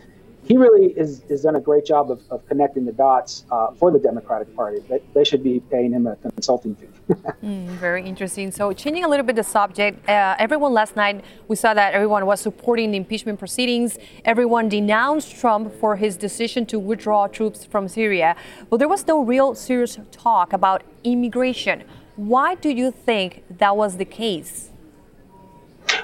he 0.48 0.58
really 0.58 0.88
is, 0.92 1.22
is 1.28 1.42
done 1.42 1.56
a 1.56 1.60
great 1.60 1.86
job 1.86 2.12
of, 2.12 2.22
of 2.30 2.48
connecting 2.48 2.86
the 2.86 2.92
dots 2.92 3.46
uh, 3.52 3.72
for 3.74 3.92
the 3.92 3.98
Democratic 3.98 4.56
Party. 4.56 4.80
They, 4.88 5.02
they 5.14 5.24
should 5.24 5.44
be 5.44 5.60
paying 5.60 5.92
him 5.92 6.06
a 6.06 6.16
consulting 6.18 6.76
fee. 6.76 6.88
mm, 7.44 7.66
very 7.78 8.04
interesting. 8.04 8.52
So, 8.52 8.72
changing 8.72 9.04
a 9.04 9.08
little 9.08 9.26
bit 9.26 9.36
the 9.36 9.44
subject, 9.44 10.08
uh, 10.08 10.36
everyone 10.38 10.74
last 10.74 10.96
night 10.96 11.24
we 11.48 11.56
saw 11.56 11.74
that 11.74 11.94
everyone 11.94 12.26
was 12.28 12.42
supporting 12.42 12.92
the 12.92 12.98
impeachment 12.98 13.40
proceedings. 13.40 13.98
Everyone 14.24 14.70
denounced 14.70 15.36
Trump 15.36 15.74
for 15.80 15.96
his 15.96 16.16
decision 16.16 16.66
to 16.68 16.80
withdraw 16.80 17.28
troops 17.28 17.66
from 17.66 17.88
Syria, 17.88 18.36
but 18.70 18.78
there 18.78 18.88
was 18.88 19.08
no 19.08 19.24
real 19.24 19.56
serious 19.56 19.98
talk 20.12 20.54
about 20.54 20.84
immigration. 21.04 21.84
Why 22.16 22.56
do 22.56 22.70
you 22.70 22.92
think 22.92 23.44
that 23.58 23.76
was 23.76 23.98
the 23.98 24.06
case? 24.06 24.70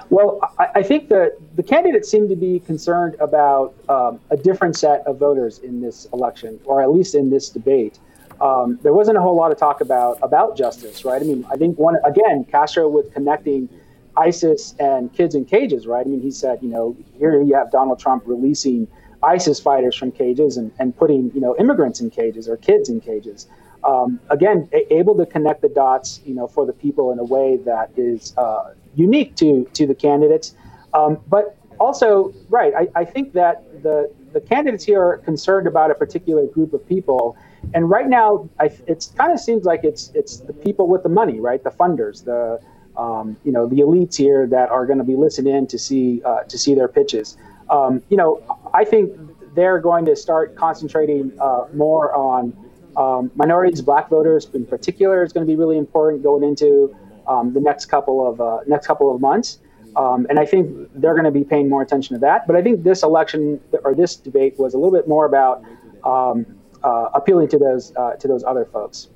Well, 0.09 0.39
I, 0.59 0.67
I 0.75 0.83
think 0.83 1.07
that 1.09 1.37
the 1.55 1.63
candidates 1.63 2.09
seem 2.09 2.27
to 2.27 2.35
be 2.35 2.59
concerned 2.59 3.15
about 3.19 3.73
um, 3.87 4.19
a 4.29 4.37
different 4.37 4.75
set 4.75 5.05
of 5.07 5.17
voters 5.17 5.59
in 5.59 5.81
this 5.81 6.07
election, 6.11 6.59
or 6.65 6.81
at 6.81 6.91
least 6.91 7.15
in 7.15 7.29
this 7.29 7.49
debate. 7.49 7.99
Um, 8.41 8.79
there 8.81 8.93
wasn't 8.93 9.17
a 9.17 9.21
whole 9.21 9.35
lot 9.35 9.51
of 9.51 9.57
talk 9.57 9.81
about 9.81 10.17
about 10.21 10.57
justice, 10.57 11.05
right? 11.05 11.21
I 11.21 11.25
mean, 11.25 11.45
I 11.49 11.55
think 11.55 11.77
one 11.77 11.95
again, 12.03 12.43
Castro 12.43 12.89
with 12.89 13.13
connecting 13.13 13.69
ISIS 14.17 14.75
and 14.79 15.13
kids 15.13 15.35
in 15.35 15.45
cages, 15.45 15.87
right? 15.87 16.05
I 16.05 16.09
mean, 16.09 16.21
he 16.21 16.31
said, 16.31 16.59
you 16.61 16.69
know, 16.69 16.97
here 17.17 17.41
you 17.41 17.55
have 17.55 17.71
Donald 17.71 17.99
Trump 17.99 18.23
releasing 18.25 18.87
ISIS 19.23 19.59
fighters 19.59 19.95
from 19.95 20.11
cages 20.11 20.57
and, 20.57 20.71
and 20.79 20.97
putting, 20.97 21.31
you 21.33 21.39
know, 21.39 21.55
immigrants 21.57 22.01
in 22.01 22.09
cages 22.09 22.49
or 22.49 22.57
kids 22.57 22.89
in 22.89 22.99
cages. 22.99 23.47
Um, 23.83 24.19
again, 24.29 24.69
a- 24.73 24.93
able 24.93 25.15
to 25.15 25.25
connect 25.25 25.61
the 25.61 25.69
dots, 25.69 26.21
you 26.25 26.35
know, 26.35 26.47
for 26.47 26.65
the 26.65 26.73
people 26.73 27.11
in 27.11 27.19
a 27.19 27.23
way 27.23 27.57
that 27.57 27.91
is 27.97 28.35
uh, 28.37 28.73
unique 28.95 29.35
to 29.37 29.65
to 29.73 29.87
the 29.87 29.95
candidates. 29.95 30.55
Um, 30.93 31.19
but 31.27 31.57
also, 31.79 32.33
right, 32.49 32.73
I, 32.75 32.87
I 33.01 33.05
think 33.05 33.33
that 33.33 33.83
the 33.83 34.11
the 34.33 34.41
candidates 34.41 34.83
here 34.83 35.01
are 35.01 35.17
concerned 35.17 35.67
about 35.67 35.91
a 35.91 35.95
particular 35.95 36.45
group 36.45 36.73
of 36.73 36.87
people, 36.87 37.35
and 37.73 37.89
right 37.89 38.07
now, 38.07 38.49
it 38.59 39.09
kind 39.17 39.31
of 39.31 39.39
seems 39.39 39.65
like 39.65 39.83
it's 39.83 40.11
it's 40.13 40.37
the 40.37 40.53
people 40.53 40.87
with 40.87 41.03
the 41.03 41.09
money, 41.09 41.39
right, 41.39 41.63
the 41.63 41.71
funders, 41.71 42.23
the 42.23 42.59
um, 42.97 43.35
you 43.43 43.51
know 43.51 43.67
the 43.67 43.77
elites 43.77 44.15
here 44.15 44.45
that 44.47 44.69
are 44.69 44.85
going 44.85 44.99
to 44.99 45.03
be 45.03 45.15
listening 45.15 45.65
to 45.67 45.79
see 45.79 46.21
uh, 46.23 46.43
to 46.43 46.57
see 46.57 46.75
their 46.75 46.87
pitches. 46.87 47.37
Um, 47.69 48.03
you 48.09 48.17
know, 48.17 48.41
I 48.73 48.83
think 48.85 49.11
they're 49.55 49.79
going 49.79 50.05
to 50.05 50.15
start 50.15 50.55
concentrating 50.55 51.31
uh, 51.39 51.65
more 51.73 52.13
on 52.13 52.53
um, 52.97 53.31
minorities, 53.35 53.81
black 53.81 54.09
voters 54.09 54.47
in 54.53 54.65
particular 54.65 55.23
is 55.23 55.33
going 55.33 55.45
to 55.45 55.51
be 55.51 55.55
really 55.55 55.77
important 55.77 56.23
going 56.23 56.43
into 56.43 56.95
um, 57.27 57.53
the 57.53 57.59
next 57.59 57.85
couple 57.85 58.27
of 58.27 58.41
uh, 58.41 58.59
next 58.67 58.87
couple 58.87 59.13
of 59.13 59.21
months. 59.21 59.59
Um, 59.95 60.25
and 60.29 60.39
I 60.39 60.45
think 60.45 60.89
they're 60.95 61.13
going 61.13 61.25
to 61.25 61.31
be 61.31 61.43
paying 61.43 61.67
more 61.67 61.81
attention 61.81 62.15
to 62.15 62.19
that. 62.21 62.47
But 62.47 62.55
I 62.55 62.61
think 62.61 62.83
this 62.83 63.03
election 63.03 63.59
or 63.83 63.93
this 63.93 64.15
debate 64.15 64.57
was 64.57 64.73
a 64.73 64.77
little 64.77 64.93
bit 64.93 65.07
more 65.07 65.25
about 65.25 65.63
um, 66.05 66.45
uh, 66.83 67.09
appealing 67.13 67.49
to 67.49 67.57
those 67.57 67.93
uh, 67.95 68.13
to 68.13 68.27
those 68.27 68.43
other 68.43 68.65
folks. 68.65 69.09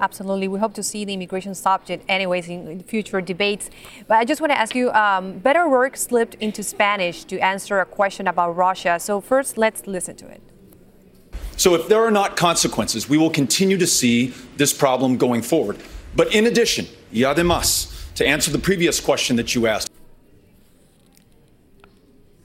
Absolutely. 0.00 0.46
We 0.46 0.60
hope 0.60 0.74
to 0.74 0.82
see 0.82 1.04
the 1.04 1.14
immigration 1.14 1.54
subject, 1.56 2.04
anyways, 2.08 2.48
in 2.48 2.82
future 2.84 3.20
debates. 3.20 3.68
But 4.06 4.18
I 4.18 4.24
just 4.24 4.40
want 4.40 4.52
to 4.52 4.58
ask 4.58 4.74
you 4.74 4.90
um, 4.92 5.40
Beto 5.40 5.66
O'Rourke 5.66 5.96
slipped 5.96 6.36
into 6.36 6.62
Spanish 6.62 7.24
to 7.24 7.38
answer 7.40 7.80
a 7.80 7.86
question 7.86 8.28
about 8.28 8.56
Russia. 8.56 9.00
So, 9.00 9.20
first, 9.20 9.58
let's 9.58 9.86
listen 9.88 10.14
to 10.16 10.28
it. 10.28 10.40
So, 11.58 11.74
if 11.74 11.88
there 11.88 12.04
are 12.04 12.10
not 12.12 12.36
consequences, 12.36 13.08
we 13.08 13.18
will 13.18 13.30
continue 13.30 13.76
to 13.78 13.86
see 13.86 14.32
this 14.56 14.72
problem 14.72 15.16
going 15.16 15.42
forward. 15.42 15.76
But 16.14 16.32
in 16.32 16.46
addition, 16.46 16.86
y 17.12 17.22
además, 17.22 18.14
to 18.14 18.24
answer 18.24 18.52
the 18.52 18.60
previous 18.60 19.00
question 19.00 19.34
that 19.36 19.56
you 19.56 19.66
asked. 19.66 19.90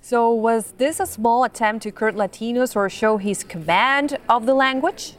So, 0.02 0.32
was 0.34 0.74
this 0.80 1.00
a 1.00 1.06
small 1.06 1.44
attempt 1.44 1.84
to 1.84 1.92
curb 1.92 2.16
Latinos 2.16 2.76
or 2.76 2.90
show 2.90 3.18
his 3.18 3.44
command 3.44 4.18
of 4.28 4.48
the 4.48 4.56
language? 4.56 5.14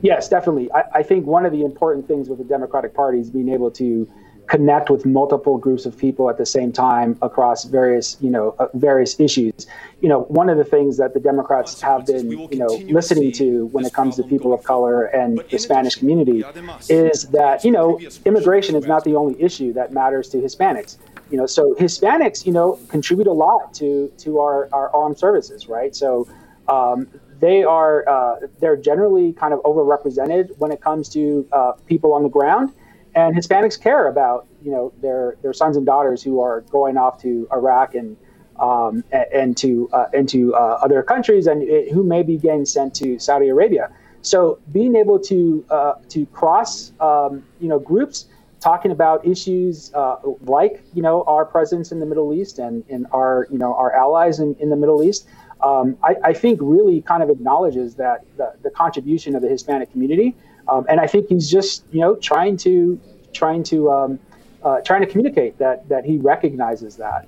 Yes, 0.00 0.30
definitely. 0.30 0.72
I, 0.72 0.84
I, 0.94 1.02
think 1.02 1.26
one 1.26 1.44
of 1.44 1.52
the 1.52 1.62
important 1.62 2.08
things 2.08 2.30
with 2.30 2.38
the 2.38 2.44
Democratic 2.44 2.94
Party 2.94 3.20
is 3.20 3.28
being 3.28 3.50
able 3.50 3.70
to 3.72 4.08
connect 4.50 4.90
with 4.90 5.06
multiple 5.06 5.56
groups 5.56 5.86
of 5.86 5.96
people 5.96 6.28
at 6.28 6.36
the 6.36 6.44
same 6.44 6.72
time 6.72 7.16
across 7.22 7.64
various, 7.64 8.16
you 8.20 8.28
know, 8.28 8.56
uh, 8.58 8.66
various 8.74 9.18
issues. 9.20 9.68
You 10.00 10.08
know, 10.08 10.22
one 10.22 10.50
of 10.50 10.58
the 10.58 10.64
things 10.64 10.96
that 10.96 11.14
the 11.14 11.20
Democrats 11.20 11.80
have 11.80 12.04
been, 12.04 12.32
you 12.32 12.58
know, 12.58 12.72
listening 12.88 13.30
to 13.32 13.66
when 13.66 13.84
it 13.86 13.92
comes 13.92 14.16
to 14.16 14.24
people 14.24 14.52
of 14.52 14.64
color 14.64 15.04
and 15.04 15.40
the 15.50 15.58
Spanish 15.58 15.94
community 15.94 16.42
is 16.88 17.28
that, 17.28 17.64
you 17.64 17.70
know, 17.70 18.00
immigration 18.24 18.74
is 18.74 18.86
not 18.86 19.04
the 19.04 19.14
only 19.14 19.40
issue 19.40 19.72
that 19.72 19.92
matters 19.92 20.28
to 20.30 20.38
Hispanics. 20.38 20.98
You 21.30 21.36
know, 21.36 21.46
so 21.46 21.76
Hispanics, 21.78 22.44
you 22.44 22.50
know, 22.52 22.76
contribute 22.88 23.28
a 23.28 23.32
lot 23.32 23.72
to 23.74 24.12
to 24.18 24.40
our, 24.40 24.68
our 24.72 24.92
armed 24.92 25.16
services, 25.16 25.68
right? 25.68 25.94
So 25.94 26.26
um, 26.66 27.06
they 27.38 27.62
are 27.62 28.08
uh, 28.08 28.46
they're 28.58 28.76
generally 28.76 29.32
kind 29.32 29.54
of 29.54 29.60
overrepresented 29.60 30.58
when 30.58 30.72
it 30.72 30.80
comes 30.80 31.08
to 31.10 31.46
uh, 31.52 31.72
people 31.86 32.12
on 32.12 32.24
the 32.24 32.28
ground 32.28 32.72
and 33.14 33.36
Hispanics 33.36 33.80
care 33.80 34.08
about 34.08 34.46
you 34.62 34.70
know 34.70 34.92
their 35.00 35.36
their 35.42 35.52
sons 35.52 35.76
and 35.76 35.86
daughters 35.86 36.22
who 36.22 36.40
are 36.40 36.62
going 36.62 36.96
off 36.96 37.20
to 37.22 37.48
Iraq 37.52 37.94
and 37.94 38.16
um, 38.58 39.02
and 39.32 39.56
to 39.56 39.88
uh, 39.92 40.06
into 40.12 40.54
uh, 40.54 40.78
other 40.82 41.02
countries 41.02 41.46
and 41.46 41.62
it, 41.62 41.90
who 41.92 42.02
may 42.02 42.22
be 42.22 42.36
getting 42.36 42.66
sent 42.66 42.94
to 42.96 43.18
Saudi 43.18 43.48
Arabia. 43.48 43.90
So 44.22 44.58
being 44.72 44.96
able 44.96 45.18
to 45.20 45.64
uh, 45.70 45.94
to 46.10 46.26
cross 46.26 46.92
um, 47.00 47.42
you 47.60 47.68
know 47.68 47.78
groups 47.78 48.26
talking 48.60 48.90
about 48.90 49.26
issues 49.26 49.90
uh, 49.94 50.16
like 50.42 50.82
you 50.94 51.02
know 51.02 51.24
our 51.26 51.44
presence 51.44 51.90
in 51.90 51.98
the 51.98 52.06
Middle 52.06 52.32
East 52.34 52.58
and, 52.58 52.84
and 52.90 53.06
our 53.12 53.46
you 53.50 53.58
know 53.58 53.74
our 53.74 53.92
allies 53.94 54.38
in, 54.38 54.54
in 54.60 54.68
the 54.70 54.76
Middle 54.76 55.02
East. 55.02 55.26
Um, 55.62 55.96
I, 56.02 56.16
I, 56.24 56.32
think 56.32 56.58
really 56.62 57.02
kind 57.02 57.22
of 57.22 57.28
acknowledges 57.28 57.94
that 57.96 58.24
the, 58.38 58.54
the 58.62 58.70
contribution 58.70 59.36
of 59.36 59.42
the 59.42 59.48
Hispanic 59.48 59.92
community 59.92 60.34
um, 60.70 60.86
and 60.88 61.00
I 61.00 61.06
think 61.06 61.28
he's 61.28 61.50
just, 61.50 61.84
you 61.92 62.00
know, 62.00 62.14
trying 62.16 62.56
to 62.58 62.98
trying 63.32 63.62
to 63.64 63.90
um, 63.90 64.18
uh, 64.62 64.80
trying 64.80 65.00
to 65.00 65.06
communicate 65.06 65.58
that 65.58 65.88
that 65.88 66.04
he 66.04 66.18
recognizes 66.18 66.96
that. 66.96 67.26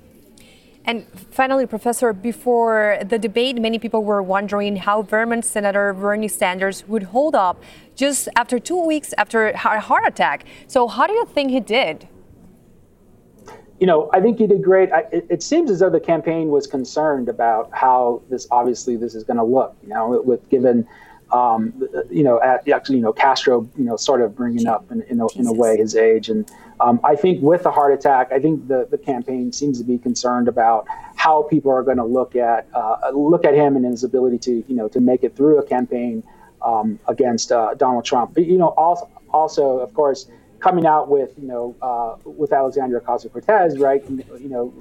And 0.85 1.05
finally, 1.31 1.65
Professor, 1.65 2.11
before 2.11 2.99
the 3.05 3.17
debate, 3.17 3.55
many 3.61 3.79
people 3.79 4.03
were 4.03 4.21
wondering 4.21 4.75
how 4.75 5.01
Vermont 5.01 5.45
Senator 5.45 5.93
Bernie 5.93 6.27
Sanders 6.27 6.85
would 6.87 7.03
hold 7.03 7.35
up 7.35 7.63
just 7.95 8.27
after 8.35 8.59
two 8.59 8.85
weeks 8.85 9.13
after 9.17 9.49
a 9.49 9.79
heart 9.79 10.03
attack. 10.05 10.45
So, 10.67 10.87
how 10.87 11.07
do 11.07 11.13
you 11.13 11.25
think 11.25 11.51
he 11.51 11.59
did? 11.59 12.07
You 13.83 13.87
know, 13.87 14.09
I 14.13 14.21
think 14.21 14.37
he 14.37 14.47
did 14.47 14.63
great. 14.63 14.93
I, 14.93 14.99
it, 15.11 15.27
it, 15.29 15.43
seems 15.43 15.69
as 15.69 15.79
though 15.81 15.89
the 15.89 15.99
campaign 15.99 16.47
was 16.47 16.67
concerned 16.67 17.27
about 17.27 17.69
how 17.73 18.21
this 18.29 18.47
obviously 18.49 18.95
this 18.95 19.13
is 19.13 19.25
going 19.25 19.35
to 19.35 19.43
look. 19.43 19.75
You 19.83 19.89
know, 19.89 20.21
with 20.23 20.47
given 20.47 20.87
um, 21.33 21.73
you 22.09 22.23
know, 22.23 22.41
at, 22.41 22.65
actually, 22.69 22.95
you 22.99 23.01
know, 23.01 23.11
Castro, 23.11 23.69
you 23.77 23.83
know, 23.83 23.97
sort 23.97 24.21
of 24.21 24.37
bringing 24.37 24.67
up 24.67 24.89
in, 24.89 25.01
in, 25.09 25.19
a, 25.19 25.27
in 25.33 25.47
a 25.47 25.51
way 25.51 25.75
his 25.75 25.97
age. 25.97 26.29
And 26.29 26.49
um, 26.79 27.01
I 27.03 27.17
think 27.17 27.41
with 27.41 27.63
the 27.63 27.71
heart 27.71 27.91
attack, 27.91 28.31
I 28.31 28.39
think 28.39 28.69
the, 28.69 28.87
the 28.89 28.97
campaign 28.97 29.51
seems 29.51 29.79
to 29.79 29.83
be 29.83 29.97
concerned 29.97 30.47
about 30.47 30.85
how 31.17 31.43
people 31.43 31.69
are 31.69 31.83
going 31.83 31.97
to 31.97 32.05
look 32.05 32.37
at 32.37 32.69
uh, 32.73 33.09
look 33.13 33.43
at 33.43 33.53
him 33.53 33.75
and 33.75 33.83
his 33.83 34.05
ability 34.05 34.37
to, 34.47 34.63
you 34.65 34.75
know, 34.77 34.87
to 34.87 35.01
make 35.01 35.25
it 35.25 35.35
through 35.35 35.57
a 35.59 35.65
campaign 35.65 36.23
um, 36.61 36.99
against 37.09 37.51
uh, 37.51 37.73
Donald 37.73 38.05
Trump. 38.05 38.33
But, 38.33 38.45
you 38.45 38.57
know, 38.57 38.69
also, 38.77 39.09
also, 39.33 39.79
of 39.79 39.93
course, 39.93 40.29
coming 40.63 40.85
out 40.85 41.09
with, 41.09 41.31
you 41.37 41.47
know, 41.47 41.75
uh, 41.81 42.15
with 42.23 42.53
Alexandria 42.53 43.01
Ocasio-Cortez, 43.01 43.77
right? 43.77 44.03
You 44.09 44.49
know, 44.49 44.73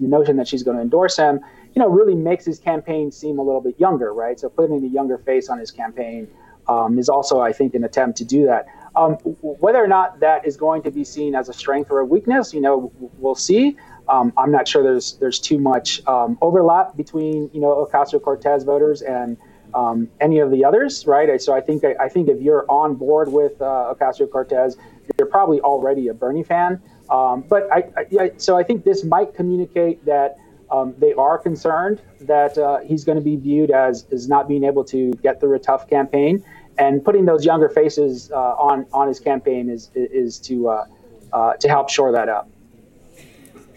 the 0.00 0.06
notion 0.06 0.36
that 0.36 0.48
she's 0.48 0.62
going 0.62 0.76
to 0.76 0.82
endorse 0.82 1.16
him 1.16 1.40
you 1.74 1.80
know, 1.82 1.88
really 1.88 2.14
makes 2.14 2.44
his 2.44 2.58
campaign 2.58 3.10
seem 3.10 3.38
a 3.38 3.42
little 3.42 3.60
bit 3.60 3.78
younger, 3.78 4.14
right? 4.14 4.38
So 4.38 4.48
putting 4.48 4.84
a 4.84 4.88
younger 4.88 5.18
face 5.18 5.48
on 5.48 5.58
his 5.58 5.70
campaign 5.70 6.28
um, 6.68 6.98
is 6.98 7.08
also, 7.08 7.40
I 7.40 7.52
think, 7.52 7.74
an 7.74 7.84
attempt 7.84 8.16
to 8.18 8.24
do 8.24 8.46
that. 8.46 8.66
Um, 8.96 9.14
whether 9.42 9.82
or 9.82 9.88
not 9.88 10.20
that 10.20 10.46
is 10.46 10.56
going 10.56 10.82
to 10.82 10.90
be 10.90 11.04
seen 11.04 11.34
as 11.34 11.48
a 11.48 11.52
strength 11.52 11.90
or 11.90 11.98
a 11.98 12.04
weakness, 12.04 12.54
you 12.54 12.60
know, 12.60 12.92
we'll 13.18 13.34
see. 13.34 13.76
Um, 14.08 14.32
I'm 14.36 14.52
not 14.52 14.68
sure 14.68 14.82
there's 14.82 15.14
there's 15.14 15.40
too 15.40 15.58
much 15.58 16.06
um, 16.06 16.38
overlap 16.42 16.96
between 16.96 17.50
you 17.52 17.60
know 17.60 17.88
Ocasio 17.90 18.22
Cortez 18.22 18.62
voters 18.62 19.00
and 19.02 19.36
um, 19.74 20.08
any 20.20 20.38
of 20.38 20.50
the 20.50 20.64
others, 20.64 21.06
right? 21.06 21.40
So 21.40 21.54
I 21.54 21.60
think 21.60 21.84
I, 21.84 21.94
I 21.98 22.08
think 22.08 22.28
if 22.28 22.40
you're 22.40 22.66
on 22.70 22.94
board 22.94 23.32
with 23.32 23.60
uh, 23.60 23.94
Ocasio 23.94 24.30
Cortez, 24.30 24.76
you're 25.18 25.28
probably 25.28 25.60
already 25.60 26.08
a 26.08 26.14
Bernie 26.14 26.42
fan. 26.42 26.80
Um, 27.10 27.44
but 27.48 27.68
I, 27.72 27.84
I, 28.18 28.32
so 28.36 28.56
I 28.56 28.62
think 28.62 28.84
this 28.84 29.04
might 29.04 29.34
communicate 29.34 30.04
that 30.06 30.38
um, 30.70 30.94
they 30.98 31.12
are 31.14 31.38
concerned 31.38 32.00
that 32.22 32.56
uh, 32.58 32.80
he's 32.80 33.04
going 33.04 33.18
to 33.18 33.24
be 33.24 33.36
viewed 33.36 33.70
as, 33.70 34.06
as 34.10 34.28
not 34.28 34.48
being 34.48 34.64
able 34.64 34.84
to 34.84 35.12
get 35.22 35.40
through 35.40 35.54
a 35.54 35.58
tough 35.58 35.88
campaign. 35.88 36.42
And 36.78 37.04
putting 37.04 37.24
those 37.24 37.44
younger 37.44 37.68
faces 37.68 38.32
uh, 38.32 38.36
on, 38.36 38.86
on 38.92 39.06
his 39.06 39.20
campaign 39.20 39.68
is, 39.68 39.90
is 39.94 40.40
to, 40.40 40.68
uh, 40.68 40.86
uh, 41.32 41.54
to 41.54 41.68
help 41.68 41.88
shore 41.88 42.10
that 42.12 42.28
up. 42.28 42.48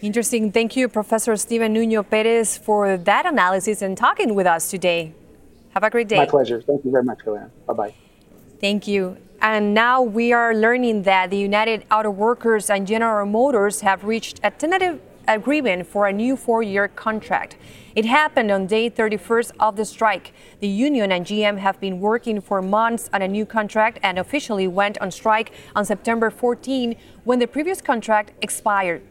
Interesting. 0.00 0.50
Thank 0.52 0.76
you, 0.76 0.88
Professor 0.88 1.36
Stephen 1.36 1.74
Nuño-Pérez, 1.74 2.58
for 2.58 2.96
that 2.96 3.26
analysis 3.26 3.82
and 3.82 3.96
talking 3.96 4.34
with 4.34 4.46
us 4.46 4.70
today. 4.70 5.12
Have 5.74 5.82
a 5.84 5.90
great 5.90 6.08
day. 6.08 6.16
My 6.16 6.26
pleasure. 6.26 6.60
Thank 6.60 6.84
you 6.84 6.90
very 6.90 7.04
much, 7.04 7.18
Joanna. 7.24 7.50
Bye 7.66 7.74
bye. 7.74 8.07
Thank 8.60 8.88
you. 8.88 9.18
And 9.40 9.72
now 9.72 10.02
we 10.02 10.32
are 10.32 10.52
learning 10.52 11.02
that 11.02 11.30
the 11.30 11.36
United 11.36 11.84
Auto 11.92 12.10
Workers 12.10 12.68
and 12.70 12.88
General 12.88 13.24
Motors 13.24 13.82
have 13.82 14.02
reached 14.02 14.40
a 14.42 14.50
tentative 14.50 15.00
agreement 15.28 15.86
for 15.86 16.08
a 16.08 16.12
new 16.12 16.36
four 16.36 16.64
year 16.64 16.88
contract. 16.88 17.56
It 17.94 18.04
happened 18.04 18.50
on 18.50 18.66
day 18.66 18.90
31st 18.90 19.52
of 19.60 19.76
the 19.76 19.84
strike. 19.84 20.32
The 20.58 20.66
union 20.66 21.12
and 21.12 21.24
GM 21.24 21.58
have 21.58 21.78
been 21.78 22.00
working 22.00 22.40
for 22.40 22.60
months 22.60 23.08
on 23.12 23.22
a 23.22 23.28
new 23.28 23.46
contract 23.46 24.00
and 24.02 24.18
officially 24.18 24.66
went 24.66 24.98
on 24.98 25.12
strike 25.12 25.52
on 25.76 25.84
September 25.84 26.28
14 26.28 26.96
when 27.22 27.38
the 27.38 27.46
previous 27.46 27.80
contract 27.80 28.32
expired. 28.42 29.02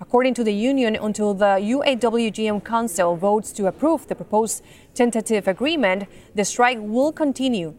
According 0.00 0.32
to 0.34 0.44
the 0.44 0.54
union, 0.54 0.96
until 0.96 1.34
the 1.34 1.58
UAW-GM 1.60 2.64
Council 2.64 3.16
votes 3.16 3.52
to 3.52 3.66
approve 3.66 4.06
the 4.06 4.14
proposed 4.14 4.62
tentative 4.94 5.46
agreement, 5.46 6.08
the 6.34 6.44
strike 6.44 6.78
will 6.80 7.12
continue. 7.12 7.74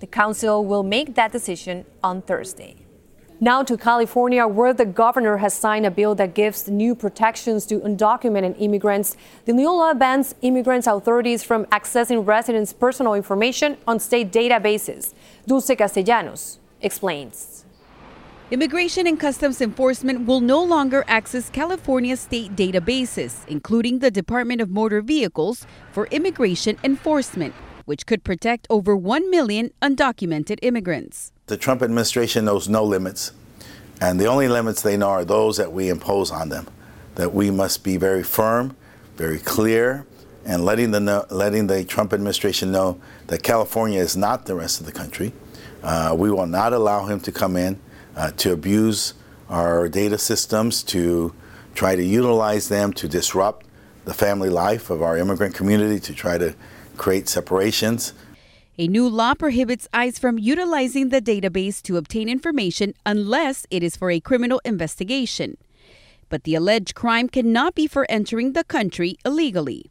The 0.00 0.06
council 0.06 0.64
will 0.64 0.82
make 0.82 1.14
that 1.14 1.32
decision 1.32 1.86
on 2.02 2.22
Thursday. 2.22 2.76
Now 3.40 3.62
to 3.64 3.76
California, 3.76 4.46
where 4.46 4.72
the 4.72 4.86
governor 4.86 5.38
has 5.38 5.52
signed 5.52 5.84
a 5.84 5.90
bill 5.90 6.14
that 6.14 6.34
gives 6.34 6.68
new 6.68 6.94
protections 6.94 7.66
to 7.66 7.80
undocumented 7.80 8.56
immigrants. 8.58 9.16
The 9.44 9.52
new 9.52 9.70
law 9.70 9.92
bans 9.92 10.34
immigrants 10.40 10.86
authorities 10.86 11.42
from 11.42 11.66
accessing 11.66 12.26
residents' 12.26 12.72
personal 12.72 13.12
information 13.12 13.76
on 13.86 14.00
state 14.00 14.32
databases. 14.32 15.12
Dulce 15.46 15.76
Castellanos 15.76 16.58
explains. 16.80 17.66
Immigration 18.50 19.06
and 19.06 19.18
Customs 19.18 19.60
Enforcement 19.60 20.26
will 20.26 20.40
no 20.40 20.62
longer 20.62 21.04
access 21.08 21.50
California 21.50 22.16
state 22.16 22.54
databases, 22.54 23.46
including 23.48 23.98
the 23.98 24.10
Department 24.10 24.60
of 24.60 24.70
Motor 24.70 25.02
Vehicles, 25.02 25.66
for 25.92 26.06
immigration 26.06 26.78
enforcement, 26.84 27.54
which 27.86 28.04
could 28.04 28.22
protect 28.22 28.66
over 28.68 28.94
1 28.94 29.30
million 29.30 29.70
undocumented 29.80 30.58
immigrants. 30.60 31.32
The 31.46 31.56
Trump 31.56 31.82
administration 31.82 32.44
knows 32.44 32.68
no 32.68 32.84
limits, 32.84 33.32
and 34.00 34.20
the 34.20 34.26
only 34.26 34.48
limits 34.48 34.82
they 34.82 34.96
know 34.96 35.08
are 35.08 35.24
those 35.24 35.56
that 35.56 35.72
we 35.72 35.88
impose 35.88 36.30
on 36.30 36.50
them. 36.50 36.66
That 37.14 37.32
we 37.32 37.50
must 37.50 37.82
be 37.82 37.96
very 37.96 38.22
firm, 38.22 38.76
very 39.16 39.38
clear, 39.38 40.04
and 40.44 40.64
letting 40.64 40.90
the 40.90 41.26
letting 41.30 41.66
the 41.66 41.82
Trump 41.84 42.12
administration 42.12 42.70
know 42.70 43.00
that 43.28 43.42
California 43.42 44.00
is 44.00 44.16
not 44.16 44.44
the 44.46 44.54
rest 44.54 44.80
of 44.80 44.86
the 44.86 44.92
country. 44.92 45.32
Uh, 45.82 46.14
we 46.16 46.30
will 46.30 46.46
not 46.46 46.72
allow 46.72 47.06
him 47.06 47.20
to 47.20 47.32
come 47.32 47.56
in 47.56 47.80
uh, 48.16 48.32
to 48.32 48.52
abuse 48.52 49.14
our 49.48 49.88
data 49.88 50.18
systems, 50.18 50.82
to 50.82 51.32
try 51.74 51.94
to 51.94 52.02
utilize 52.02 52.68
them 52.68 52.92
to 52.92 53.08
disrupt 53.08 53.66
the 54.04 54.14
family 54.14 54.48
life 54.48 54.90
of 54.90 55.02
our 55.02 55.16
immigrant 55.16 55.54
community, 55.54 56.00
to 56.00 56.14
try 56.14 56.38
to 56.38 56.54
create 56.96 57.28
separations. 57.28 58.12
A 58.78 58.88
new 58.88 59.08
law 59.08 59.34
prohibits 59.34 59.88
ICE 59.94 60.18
from 60.18 60.38
utilizing 60.38 61.08
the 61.08 61.22
database 61.22 61.80
to 61.82 61.96
obtain 61.96 62.28
information 62.28 62.92
unless 63.06 63.66
it 63.70 63.82
is 63.82 63.96
for 63.96 64.10
a 64.10 64.20
criminal 64.20 64.60
investigation. 64.64 65.56
But 66.28 66.44
the 66.44 66.54
alleged 66.56 66.94
crime 66.94 67.28
cannot 67.28 67.74
be 67.74 67.86
for 67.86 68.04
entering 68.10 68.52
the 68.52 68.64
country 68.64 69.16
illegally. 69.24 69.90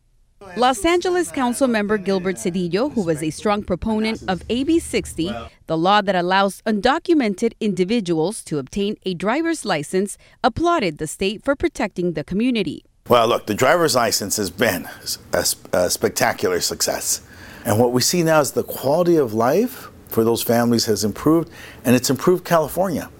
Los 0.57 0.85
Angeles 0.85 1.31
Council 1.31 1.67
member 1.67 1.97
Gilbert 1.97 2.35
Cedillo, 2.35 2.93
who 2.93 3.01
was 3.01 3.23
a 3.23 3.31
strong 3.31 3.63
proponent 3.63 4.23
of 4.27 4.43
AB 4.49 4.79
60, 4.79 5.31
the 5.65 5.77
law 5.77 6.01
that 6.01 6.15
allows 6.15 6.61
undocumented 6.67 7.53
individuals 7.59 8.43
to 8.43 8.59
obtain 8.59 8.95
a 9.03 9.15
driver's 9.15 9.65
license, 9.65 10.17
applauded 10.43 10.99
the 10.99 11.07
state 11.07 11.43
for 11.43 11.55
protecting 11.55 12.13
the 12.13 12.23
community. 12.23 12.85
Well, 13.07 13.27
look, 13.27 13.45
the 13.45 13.53
driver's 13.53 13.93
license 13.93 14.37
has 14.37 14.49
been 14.49 14.89
a, 15.31 15.45
a 15.73 15.91
spectacular 15.91 16.59
success. 16.59 17.21
And 17.63 17.77
what 17.77 17.91
we 17.91 18.01
see 18.01 18.23
now 18.23 18.39
is 18.39 18.53
the 18.53 18.63
quality 18.63 19.15
of 19.15 19.31
life 19.31 19.89
for 20.07 20.23
those 20.23 20.41
families 20.41 20.85
has 20.85 21.03
improved, 21.03 21.51
and 21.83 21.95
it's 21.95 22.09
improved 22.09 22.45
California. 22.45 23.11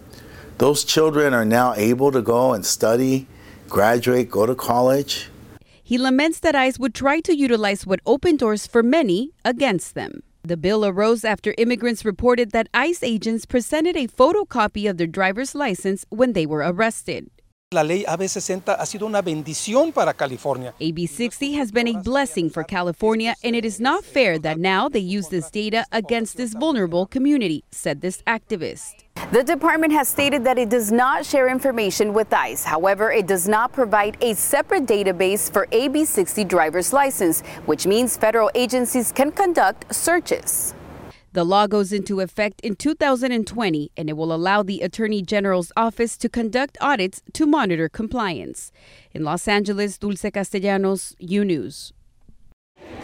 Those 0.58 0.86
children 0.86 1.36
are 1.36 1.46
now 1.46 1.76
able 1.76 2.12
to 2.14 2.24
go 2.24 2.52
and 2.54 2.66
study, 2.66 3.28
graduate, 3.70 4.32
go 4.32 4.48
to 4.48 4.56
college. 4.56 5.30
He 5.84 6.00
laments 6.00 6.40
that 6.40 6.56
ICE 6.56 6.80
would 6.80 6.96
try 6.96 7.20
to 7.20 7.36
utilize 7.36 7.86
what 7.86 8.00
opened 8.08 8.40
doors 8.40 8.66
for 8.66 8.82
many 8.82 9.34
against 9.44 9.94
them. 9.94 10.24
The 10.42 10.58
bill 10.58 10.84
arose 10.84 11.24
after 11.24 11.54
immigrants 11.60 12.04
reported 12.04 12.50
that 12.54 12.70
ICE 12.74 13.04
agents 13.04 13.46
presented 13.46 13.96
a 13.96 14.08
photocopy 14.08 14.90
of 14.90 14.98
their 14.98 15.06
driver's 15.06 15.54
license 15.54 16.06
when 16.10 16.34
they 16.34 16.48
were 16.48 16.64
arrested. 16.66 17.30
La 17.76 17.84
ley 17.84 18.06
AB 18.08 18.30
60 18.30 18.74
ha 18.74 18.86
sido 18.86 19.06
una 19.06 19.22
bendición 19.22 19.92
para 19.92 20.14
California. 20.14 20.74
AB 20.80 21.08
60 21.08 21.60
has 21.60 21.74
been 21.74 21.90
a 21.90 22.02
blessing 22.02 22.50
for 22.50 22.64
California, 22.64 23.36
and 23.44 23.54
it 23.54 23.66
is 23.66 23.82
not 23.82 24.06
fair 24.06 24.40
that 24.40 24.58
now 24.58 24.88
they 24.88 25.02
use 25.02 25.28
this 25.28 25.52
data 25.52 25.84
against 25.92 26.38
this 26.38 26.54
vulnerable 26.54 27.06
community, 27.06 27.66
said 27.74 28.00
this 28.00 28.24
activist. 28.26 29.04
The 29.34 29.44
department 29.44 29.92
has 29.92 30.08
stated 30.08 30.46
that 30.46 30.58
it 30.58 30.70
does 30.70 30.90
not 30.90 31.26
share 31.26 31.50
information 31.50 32.14
with 32.14 32.34
ICE. 32.34 32.64
However, 32.64 33.12
it 33.12 33.28
does 33.28 33.46
not 33.46 33.74
provide 33.74 34.16
a 34.22 34.36
separate 34.36 34.86
database 34.86 35.52
for 35.52 35.68
AB 35.74 36.06
60 36.06 36.46
driver's 36.46 36.94
license, 36.94 37.42
which 37.66 37.86
means 37.86 38.16
federal 38.16 38.50
agencies 38.56 39.12
can 39.12 39.34
conduct 39.34 39.94
searches. 39.94 40.74
The 41.36 41.44
law 41.44 41.68
goes 41.68 41.92
into 41.92 42.22
effect 42.22 42.62
in 42.62 42.78
2020 42.78 43.92
and 43.98 44.10
it 44.10 44.14
will 44.14 44.32
allow 44.34 44.64
the 44.64 44.80
Attorney 44.80 45.22
General's 45.22 45.70
office 45.76 46.16
to 46.16 46.30
conduct 46.30 46.78
audits 46.80 47.22
to 47.34 47.46
monitor 47.46 47.90
compliance. 47.90 48.72
In 49.14 49.26
Los 49.26 49.46
Angeles, 49.46 49.98
Dulce 49.98 50.32
Castellanos, 50.32 51.14
U 51.20 51.44
News. 51.44 51.92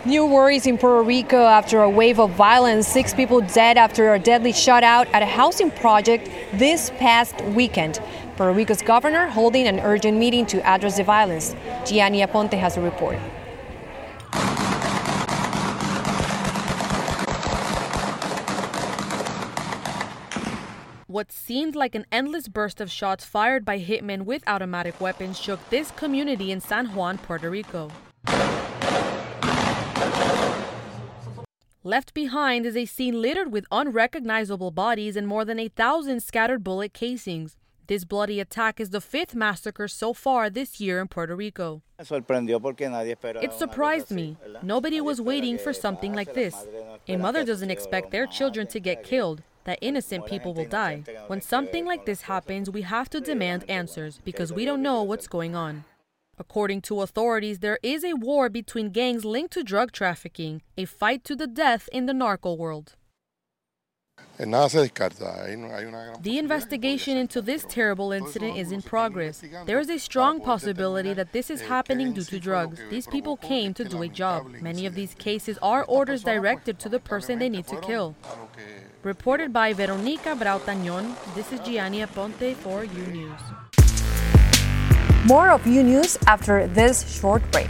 New 0.06 0.26
worries 0.26 0.65
in 0.65 0.78
Puerto 0.78 1.04
Rico 1.04 1.44
after 1.44 1.82
a 1.82 1.89
wave 1.89 2.22
of 2.22 2.32
violence. 2.32 2.88
Six 2.88 3.13
people 3.13 3.41
dead 3.41 3.78
after 3.78 4.13
a 4.13 4.20
deadly 4.20 4.54
shutout 4.54 5.13
at 5.13 5.22
a 5.22 5.26
housing 5.26 5.70
project 5.70 6.30
this 6.54 6.89
past 6.91 7.36
weekend. 7.48 8.00
Puerto 8.38 8.54
Rico's 8.54 8.82
governor 8.82 9.28
holding 9.28 9.67
an 9.67 9.82
urgent 9.82 10.17
meeting 10.17 10.46
to 10.46 10.65
address 10.65 10.96
the 10.96 11.04
violence. 11.04 11.54
Gianni 11.86 12.22
Aponte 12.22 12.58
has 12.58 12.78
a 12.78 12.82
report. 12.82 13.17
What 21.12 21.30
seemed 21.34 21.76
like 21.76 21.93
an 21.93 22.06
endless 22.10 22.47
burst 22.47 22.80
of 22.80 22.89
shots 22.89 23.26
fired 23.26 23.65
by 23.65 23.80
hitmen 23.80 24.21
with 24.21 24.47
automatic 24.47 25.02
weapons 25.02 25.38
shook 25.38 25.60
this 25.69 25.91
community 25.91 26.54
in 26.54 26.62
San 26.62 26.95
Juan, 26.95 27.17
Puerto 27.17 27.50
Rico. 27.50 27.91
Left 31.84 32.13
behind 32.13 32.65
is 32.65 32.78
a 32.78 32.86
scene 32.86 33.21
littered 33.21 33.52
with 33.52 33.65
unrecognizable 33.74 34.71
bodies 34.71 35.17
and 35.17 35.28
more 35.28 35.43
than 35.43 35.60
a 35.60 35.67
thousand 35.67 36.24
scattered 36.24 36.63
bullet 36.63 36.93
casings. 36.93 37.58
This 37.88 38.06
bloody 38.06 38.39
attack 38.39 38.80
is 38.80 38.91
the 38.91 39.02
fifth 39.02 39.36
massacre 39.36 39.89
so 39.89 40.13
far 40.13 40.50
this 40.50 40.80
year 40.80 41.02
in 41.02 41.10
Puerto 41.10 41.36
Rico. 41.36 41.82
It 42.00 43.54
surprised 43.54 44.12
me. 44.12 44.38
Nobody 44.63 45.02
was 45.02 45.19
waiting 45.19 45.58
for 45.58 45.74
something 45.74 46.13
like 46.13 46.34
this. 46.36 46.56
A 47.10 47.17
mother 47.17 47.43
doesn't 47.43 47.69
expect 47.69 48.12
their 48.12 48.28
children 48.28 48.65
to 48.67 48.80
get 48.80 49.04
killed 49.04 49.43
that 49.63 49.80
innocent 49.82 50.26
people 50.26 50.54
will 50.54 50.65
die. 50.65 51.04
When 51.28 51.41
something 51.41 51.86
like 51.86 52.06
this 52.06 52.24
happens, 52.24 52.69
we 52.69 52.82
have 52.84 53.10
to 53.12 53.21
demand 53.21 53.69
answers 53.69 54.19
because 54.24 54.52
we 54.54 54.65
don't 54.65 54.82
know 54.82 55.04
what's 55.04 55.28
going 55.28 55.56
on. 55.56 55.84
According 56.38 56.82
to 56.82 57.02
authorities, 57.02 57.60
there 57.60 57.78
is 57.84 58.04
a 58.04 58.13
war 58.13 58.50
between 58.50 58.89
gangs 58.89 59.24
linked 59.24 59.54
to 59.54 59.63
drug 59.63 59.91
trafficking, 59.91 60.62
a 60.78 60.86
fight 60.86 61.24
to 61.26 61.36
the 61.36 61.47
death 61.47 61.88
in 61.91 62.08
the 62.08 62.13
narco 62.13 62.54
world. 62.54 62.95
The 64.41 66.38
investigation 66.39 67.15
into 67.15 67.41
this 67.43 67.63
terrible 67.69 68.12
incident 68.12 68.58
is 68.58 68.71
in 68.71 68.82
progress. 68.82 69.43
There 69.67 69.80
is 69.80 69.88
a 69.88 70.00
strong 70.00 70.41
possibility 70.41 71.13
that 71.13 71.32
this 71.32 71.52
is 71.52 71.62
happening 71.62 72.13
due 72.13 72.24
to 72.24 72.39
drugs. 72.39 72.80
These 72.89 73.06
people 73.06 73.38
came 73.38 73.76
to 73.76 73.84
do 73.84 74.02
a 74.02 74.08
job. 74.08 74.50
Many 74.60 74.88
of 74.88 74.95
these 74.95 75.13
cases 75.13 75.60
are 75.62 75.84
orders 75.84 76.24
directed 76.24 76.80
to 76.80 76.89
the 76.89 77.00
person 77.00 77.38
they 77.38 77.50
need 77.50 77.67
to 77.67 77.80
kill. 77.82 78.15
Reported 79.04 79.54
by 79.54 79.74
Veronica 79.74 80.30
Brautañón, 80.30 81.13
this 81.36 81.52
is 81.52 81.60
Gianni 81.60 82.00
Aponte 82.00 82.56
for 82.56 82.84
U 82.84 83.06
News. 83.13 83.41
More 85.26 85.52
of 85.52 85.67
U 85.67 85.84
News 85.84 86.17
after 86.26 86.65
this 86.65 87.06
short 87.19 87.43
break. 87.52 87.69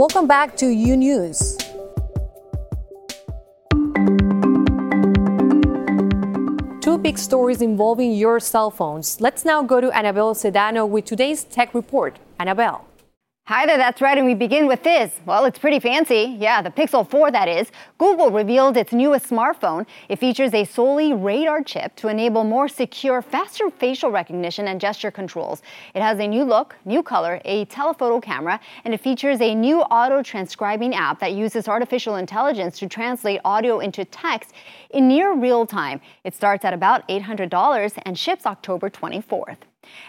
Welcome 0.00 0.26
back 0.26 0.56
to 0.56 0.66
U 0.66 0.96
News. 0.96 1.58
Two 6.80 6.96
big 6.96 7.18
stories 7.18 7.60
involving 7.60 8.14
your 8.14 8.40
cell 8.40 8.70
phones. 8.70 9.20
Let's 9.20 9.44
now 9.44 9.62
go 9.62 9.78
to 9.78 9.94
Annabelle 9.94 10.34
Sedano 10.34 10.88
with 10.88 11.04
today's 11.04 11.44
tech 11.44 11.74
report. 11.74 12.18
Annabelle. 12.38 12.89
Hi 13.50 13.66
there, 13.66 13.78
that's 13.78 14.00
right, 14.00 14.16
and 14.16 14.28
we 14.28 14.34
begin 14.34 14.68
with 14.68 14.84
this. 14.84 15.10
Well, 15.26 15.44
it's 15.44 15.58
pretty 15.58 15.80
fancy. 15.80 16.36
Yeah, 16.38 16.62
the 16.62 16.70
Pixel 16.70 17.04
4, 17.04 17.32
that 17.32 17.48
is. 17.48 17.72
Google 17.98 18.30
revealed 18.30 18.76
its 18.76 18.92
newest 18.92 19.28
smartphone. 19.28 19.88
It 20.08 20.20
features 20.20 20.54
a 20.54 20.64
Soli 20.64 21.14
radar 21.14 21.64
chip 21.64 21.96
to 21.96 22.06
enable 22.06 22.44
more 22.44 22.68
secure, 22.68 23.20
faster 23.20 23.68
facial 23.68 24.12
recognition 24.12 24.68
and 24.68 24.80
gesture 24.80 25.10
controls. 25.10 25.62
It 25.96 26.00
has 26.00 26.20
a 26.20 26.28
new 26.28 26.44
look, 26.44 26.76
new 26.84 27.02
color, 27.02 27.40
a 27.44 27.64
telephoto 27.64 28.20
camera, 28.20 28.60
and 28.84 28.94
it 28.94 29.00
features 29.00 29.40
a 29.40 29.52
new 29.52 29.80
auto 29.80 30.22
transcribing 30.22 30.94
app 30.94 31.18
that 31.18 31.32
uses 31.32 31.66
artificial 31.66 32.14
intelligence 32.14 32.78
to 32.78 32.88
translate 32.88 33.40
audio 33.44 33.80
into 33.80 34.04
text 34.04 34.52
in 34.90 35.08
near 35.08 35.34
real 35.34 35.66
time. 35.66 36.00
It 36.22 36.36
starts 36.36 36.64
at 36.64 36.72
about 36.72 37.08
$800 37.08 37.98
and 38.04 38.16
ships 38.16 38.46
October 38.46 38.88
24th. 38.88 39.56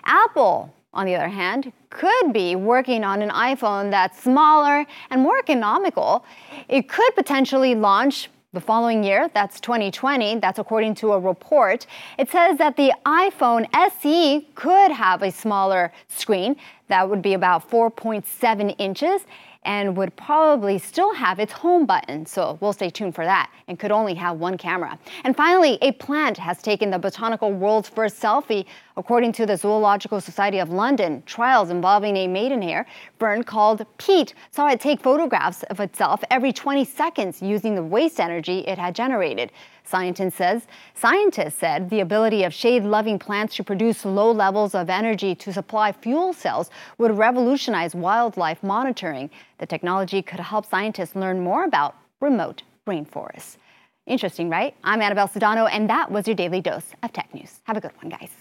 Apple 0.06 0.72
on 0.94 1.06
the 1.06 1.16
other 1.16 1.30
hand, 1.30 1.72
could 1.90 2.34
be 2.34 2.56
working 2.56 3.04
on 3.04 3.22
an 3.22 3.30
iPhone 3.30 3.92
that's 3.92 4.22
smaller 4.22 4.86
and 5.10 5.22
more 5.22 5.38
economical. 5.40 6.26
It 6.68 6.90
could 6.90 7.16
potentially 7.16 7.76
launch 7.76 8.30
the 8.54 8.60
following 8.60 9.02
year, 9.02 9.30
that's 9.34 9.62
2020, 9.62 10.40
that's 10.40 10.60
according 10.60 10.94
to 10.96 11.14
a 11.14 11.20
report. 11.20 11.88
It 12.18 12.30
says 12.30 12.58
that 12.58 12.76
the 12.76 12.94
iPhone 13.06 13.66
SE 13.74 14.48
could 14.56 14.92
have 14.92 15.22
a 15.22 15.32
smaller 15.32 15.94
screen 16.10 16.58
that 16.90 17.10
would 17.10 17.22
be 17.22 17.34
about 17.34 17.70
4.7 17.70 18.76
inches 18.78 19.22
and 19.64 19.96
would 19.96 20.16
probably 20.16 20.80
still 20.80 21.14
have 21.14 21.40
its 21.40 21.54
home 21.54 21.86
button. 21.86 22.26
So 22.26 22.58
we'll 22.62 22.74
stay 22.74 22.90
tuned 22.90 23.14
for 23.14 23.26
that 23.26 23.52
and 23.68 23.78
could 23.78 23.92
only 23.92 24.16
have 24.16 24.38
one 24.38 24.58
camera. 24.58 24.98
And 25.24 25.36
finally, 25.36 25.78
a 25.82 25.92
plant 25.94 26.38
has 26.38 26.62
taken 26.62 26.90
the 26.90 26.98
botanical 26.98 27.52
world's 27.54 27.90
first 27.90 28.20
selfie. 28.20 28.66
According 28.98 29.34
to 29.34 29.46
the 29.46 29.56
Zoological 29.56 30.20
Society 30.20 30.60
of 30.60 30.70
London, 30.70 31.24
trials 31.26 31.70
involving 31.70 32.18
a 32.18 32.28
maidenhair 32.28 32.86
fern 33.20 33.44
called 33.44 33.86
Pete 33.98 34.34
saw 34.50 34.68
it 34.70 34.80
take 34.80 35.00
photographs 35.00 35.64
of 35.64 35.80
itself 35.80 36.24
every 36.30 36.52
20 36.52 36.84
seconds 36.84 37.42
using 37.42 37.76
the 37.76 37.84
waste 37.84 38.20
energy 38.20 38.60
it 38.60 38.78
had 38.78 38.96
generated. 38.96 39.52
Scientist 39.92 40.38
says, 40.38 40.68
scientists 40.96 41.56
said 41.56 41.90
the 41.90 42.00
ability 42.00 42.46
of 42.46 42.54
shade-loving 42.54 43.20
plants 43.20 43.56
to 43.58 43.64
produce 43.64 44.06
low 44.06 44.32
levels 44.32 44.74
of 44.74 44.90
energy 44.90 45.36
to 45.36 45.52
supply 45.52 45.92
fuel 45.92 46.32
cells 46.32 46.70
would 46.98 47.18
revolutionize 47.18 47.94
wildlife 47.94 48.64
monitoring. 48.64 49.30
The 49.58 49.66
technology 49.66 50.22
could 50.22 50.40
help 50.40 50.66
scientists 50.66 51.14
learn 51.14 51.42
more 51.42 51.66
about 51.66 51.96
remote 52.22 52.64
rainforests. 52.88 53.58
Interesting, 54.08 54.50
right? 54.50 54.74
I'm 54.84 55.02
Annabelle 55.02 55.28
Sedano, 55.28 55.70
and 55.70 55.90
that 55.90 56.10
was 56.10 56.26
your 56.26 56.36
daily 56.36 56.62
dose 56.62 56.88
of 57.04 57.12
tech 57.12 57.34
news. 57.34 57.60
Have 57.66 57.76
a 57.76 57.82
good 57.82 57.92
one, 58.02 58.10
guys. 58.10 58.41